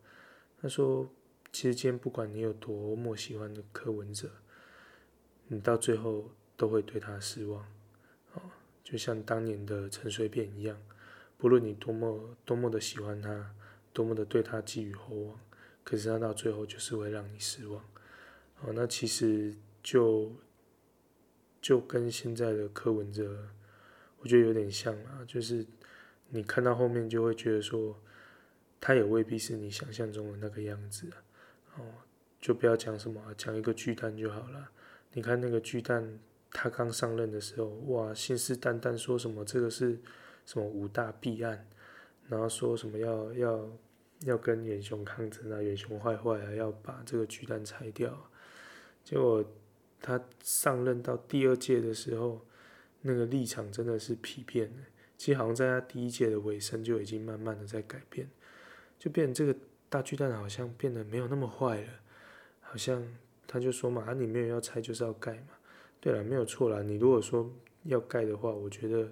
[0.62, 1.10] 他说，
[1.54, 4.30] 其实今天不管你有多么喜欢的柯文哲，
[5.48, 6.30] 你到最后。
[6.60, 7.64] 都会对他失望，
[8.34, 8.42] 哦，
[8.84, 10.76] 就像当年的陈水扁一样，
[11.38, 13.54] 不论你多么多么的喜欢他，
[13.94, 15.40] 多么的对他寄予厚望，
[15.84, 17.84] 可是他到最后就是会让你失望，
[18.62, 20.32] 哦，那其实就
[21.62, 23.50] 就跟现在的柯文哲，
[24.20, 25.66] 我觉得有点像啊，就是
[26.30, 28.00] 你看到后面就会觉得说，
[28.82, 31.18] 他也未必是你想象中的那个样子啊，
[31.78, 31.84] 哦，
[32.42, 34.70] 就不要讲什么，讲一个巨蛋就好了，
[35.14, 36.20] 你看那个巨蛋。
[36.50, 40.00] 他刚上任的时候，哇，信誓旦旦说什么这个是
[40.48, 41.68] 什么五大弊案，
[42.28, 43.70] 然后说什么要要
[44.22, 48.32] 要跟远雄抗争啊，远雄坏坏啊，要把这个巨蛋拆掉。
[49.04, 49.46] 结果
[50.02, 52.42] 他上任到第二届的时候，
[53.02, 54.72] 那个立场真的是丕变。
[55.18, 58.30] 其实好像在他第一届的尾声就已经慢慢的在改变，
[58.98, 59.56] 就变这个
[59.90, 61.90] 大巨蛋好像变得没有那么坏了，
[62.62, 63.04] 好像
[63.48, 65.58] 他就说嘛，啊，你没有要拆就是要盖嘛。
[66.00, 66.84] 对了，没有错啦。
[66.84, 67.52] 你如果说
[67.84, 69.12] 要盖的话，我觉得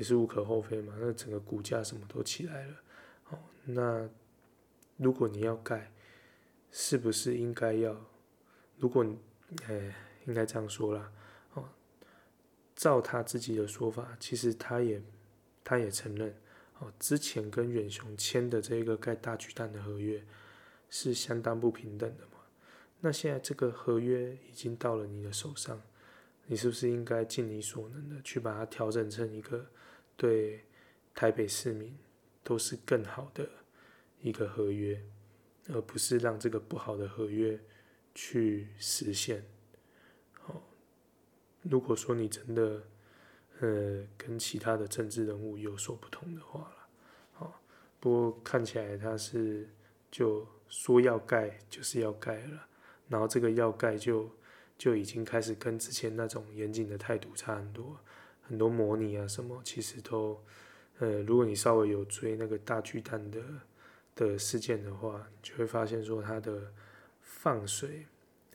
[0.00, 0.94] 也是无可厚非嘛。
[0.98, 2.74] 那整个股价什么都起来了，
[3.28, 4.08] 哦，那
[4.96, 5.92] 如果你要盖，
[6.70, 7.94] 是不是应该要？
[8.78, 9.04] 如果，
[9.66, 9.94] 哎，
[10.24, 11.12] 应该这样说啦，
[11.52, 11.68] 哦，
[12.74, 15.02] 照他自己的说法，其实他也
[15.62, 16.34] 他也承认，
[16.78, 20.24] 哦，之前跟远雄签的这个盖大巨蛋的合约
[20.88, 22.38] 是相当不平等的嘛。
[23.00, 25.78] 那现在这个合约已经到了你的手上。
[26.46, 29.64] 你是不是应该尽你所能的去把它调整成一个
[30.20, 30.66] 对
[31.14, 31.96] 台北市民
[32.44, 33.48] 都是更好的
[34.20, 35.02] 一个合约，
[35.68, 37.58] 而不是让这个不好的合约
[38.14, 39.42] 去实现？
[40.44, 40.60] 哦，
[41.62, 42.82] 如果说你真的
[43.60, 46.88] 呃跟其他的政治人物有所不同的话了，
[47.38, 47.54] 哦，
[47.98, 49.66] 不过看起来他是
[50.10, 52.68] 就说要盖就是要盖了，
[53.08, 54.30] 然后这个要盖就。
[54.80, 58.00] 就已经开始跟之前那种严谨的态度差很多，
[58.50, 60.42] 很多模拟啊什么，其实都，
[60.98, 63.40] 呃，如果你稍微有追那个大巨蛋的
[64.16, 66.72] 的事件的话，就会发现说它的
[67.22, 68.04] 放水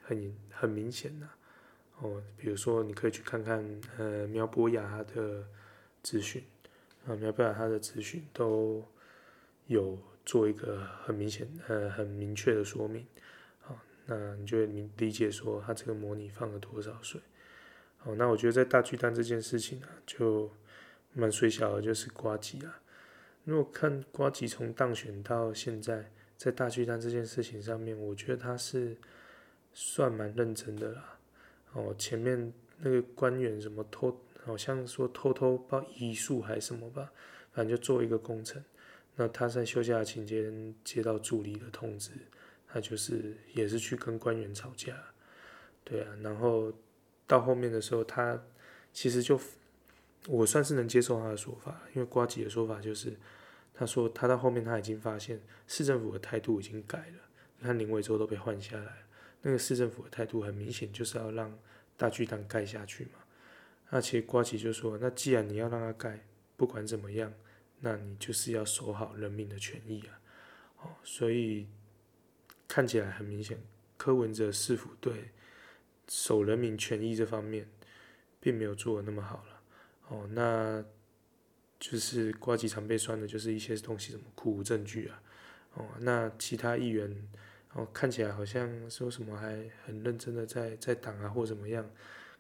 [0.04, 1.30] 很很明显呐、
[2.00, 3.66] 哦，比如说你可以去看看
[3.98, 5.48] 呃苗博雅他的
[6.04, 6.44] 资讯，
[7.08, 8.84] 啊苗博雅他的资讯都
[9.68, 13.08] 有做一个很明显呃很明确的说明。
[14.08, 17.20] 那你就会理理解说他这个模拟放了多少水，
[18.06, 20.50] 哦，那我觉得在大巨蛋这件事情啊，就
[21.14, 22.80] 蛮衰小的，就是瓜吉啊。
[23.44, 28.96] 如果看瓜吉从当选到现在，在大巨蛋这件事情上面，我觉得他是
[29.74, 31.20] 算蛮认真的啦。
[31.74, 37.12] 哦，前面那个官员什么偷，好像说偷偷报遗书还是什么吧，
[37.52, 38.64] 反正就做一个工程。
[39.16, 42.12] 那他在休假期间接到助理的通知。
[42.68, 44.94] 他就是也是去跟官员吵架，
[45.86, 46.74] 对啊，然后
[47.28, 48.42] 到后面的时候，他
[48.94, 49.40] 其实就
[50.28, 53.16] 我算是能接受他的说法，因为瓜吉的说法就是，
[53.74, 57.20] 他说他到后面他已经发现市政府的态度已经改了，
[57.60, 58.98] 你看林为洲都被换下来了，
[59.42, 61.58] 那个市政府的态度很明显就是要让
[61.98, 63.20] 大巨蛋盖下去嘛，
[63.90, 67.34] 那其实瓜吉就说，那既然你要让他盖，不管怎么样，
[67.80, 70.20] 那你就是要守好人民的权益啊，
[70.82, 71.68] 哦，所以。
[72.68, 73.62] 看起来很明显，
[73.96, 75.32] 柯文哲市府对
[76.08, 77.68] 守人民权益这方面，
[78.40, 79.62] 并没有做的那么好了。
[80.08, 80.84] 哦，那
[81.80, 85.22] 就是呱吉常被酸的，就是一些东西什么苦无证据啊。
[85.74, 87.28] 哦，那其他议员
[87.74, 91.90] 哦，看起来好像说什么还很认真的在在挡啊，或怎么样。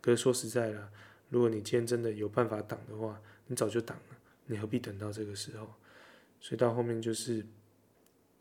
[0.02, 0.90] 可是说实在的，
[1.30, 5.74] 如果你今天真的有办法挡的话，你早就挡了，你何必等到这个时候？
[6.40, 7.46] 所以到后面就是。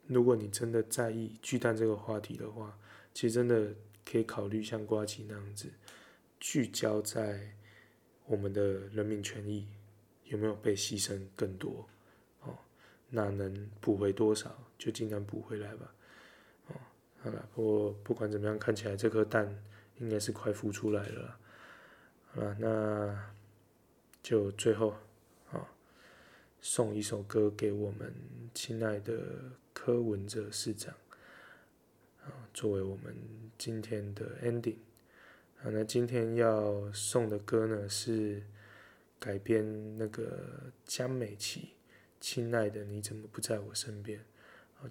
[0.06, 2.78] 如果你真的在意巨蛋这个话题的话，
[3.14, 3.74] 其实真的
[4.05, 5.70] 可以考虑像瓜吉那样子，
[6.38, 7.55] 聚焦在
[8.26, 9.66] 我们的人民权益
[10.24, 11.88] 有没有被牺牲更多，
[12.42, 12.57] 哦，
[13.11, 15.94] 那能补回多少就尽量补回来吧，
[16.68, 16.74] 哦，
[17.20, 19.62] 好了，不过不管怎么样，看起来这颗蛋
[19.98, 21.38] 应该是快孵出来了，
[22.32, 23.32] 好了，那
[24.22, 24.90] 就最后
[25.50, 25.70] 啊。
[26.66, 28.11] 送一首歌给我们
[28.55, 30.94] 亲爱的柯文哲市长，
[32.55, 33.14] 作为我们
[33.59, 34.78] 今天的 ending。
[35.59, 38.42] 啊，那今天要送的歌呢是
[39.18, 41.61] 改编那个江美琪
[42.20, 44.18] 《亲爱的你怎么不在我身边》。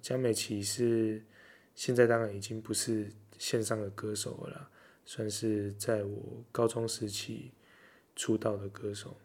[0.00, 1.22] 江美琪是
[1.74, 4.68] 现在当然已经不是线上的歌手了，
[5.04, 7.52] 算是在我高中时期
[8.16, 9.16] 出道的歌手。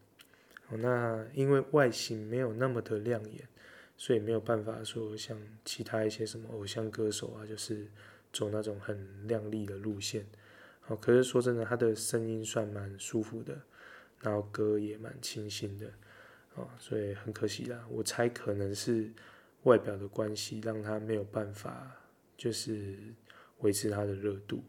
[0.69, 3.47] 那因为外形没有那么的亮眼，
[3.97, 5.35] 所以没有办法说像
[5.65, 7.87] 其他一些什么偶像歌手啊，就是
[8.31, 10.25] 走那种很亮丽的路线。
[10.87, 13.61] 哦，可是说真的，他的声音算蛮舒服的，
[14.21, 15.91] 然后歌也蛮清新的，
[16.55, 17.85] 哦，所以很可惜啦。
[17.89, 19.11] 我猜可能是
[19.63, 21.95] 外表的关系，让他没有办法
[22.35, 22.97] 就是
[23.59, 24.63] 维持他的热度。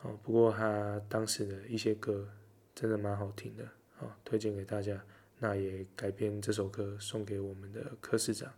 [0.00, 2.28] 哦，不过他当时的一些歌
[2.74, 3.64] 真的蛮好听的，
[3.98, 5.04] 哦，推荐给大家。
[5.38, 8.48] 那也改编这首歌送给我们的柯市长，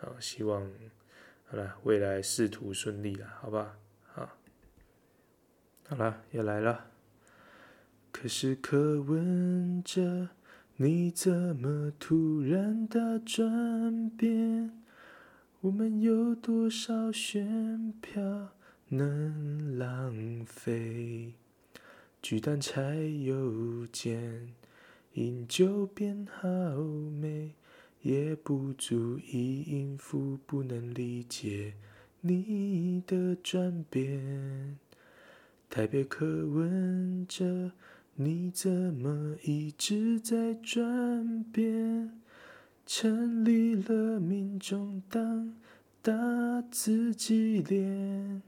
[0.00, 0.68] 啊，希望
[1.52, 3.76] 好了未来仕途顺利了，好吧？
[4.06, 4.38] 好，
[5.86, 6.86] 好了，也来了。
[8.10, 10.30] 可是可问着，
[10.76, 14.80] 你怎么突然的转变？
[15.60, 18.56] 我们有多少选票
[18.88, 21.34] 能浪费？
[22.22, 24.54] 巨蛋柴油钱，
[25.12, 26.48] 饮酒变好
[26.78, 27.56] 美，
[28.02, 31.74] 也不足以应付不能理解
[32.20, 34.78] 你的转变。
[35.70, 37.72] 台北柯文哲，
[38.14, 42.20] 你怎么一直在转变？
[42.84, 45.54] 成立了民众党，
[46.02, 46.12] 打
[46.70, 48.42] 自己脸，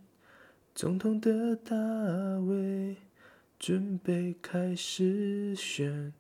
[0.74, 1.74] 总统的大
[2.40, 2.96] 位。
[3.56, 6.12] 准备开始选，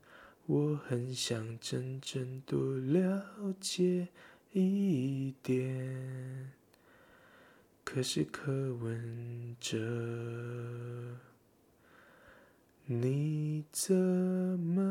[0.46, 4.08] 我很想真正多了解
[4.52, 6.52] 一点。
[7.82, 11.16] 可是柯文哲，
[12.84, 14.82] 你怎么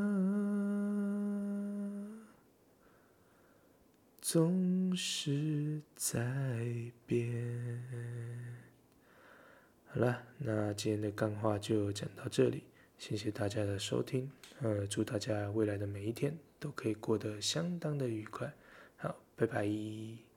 [4.20, 7.84] 总是在变？
[9.86, 12.64] 好了，那今天的干话就讲到这里，
[12.98, 14.32] 谢谢大家的收听，
[14.64, 18.50] 呃，祝大家未来的每一天都可以过得相当的愉快，
[18.96, 20.33] 好，拜拜。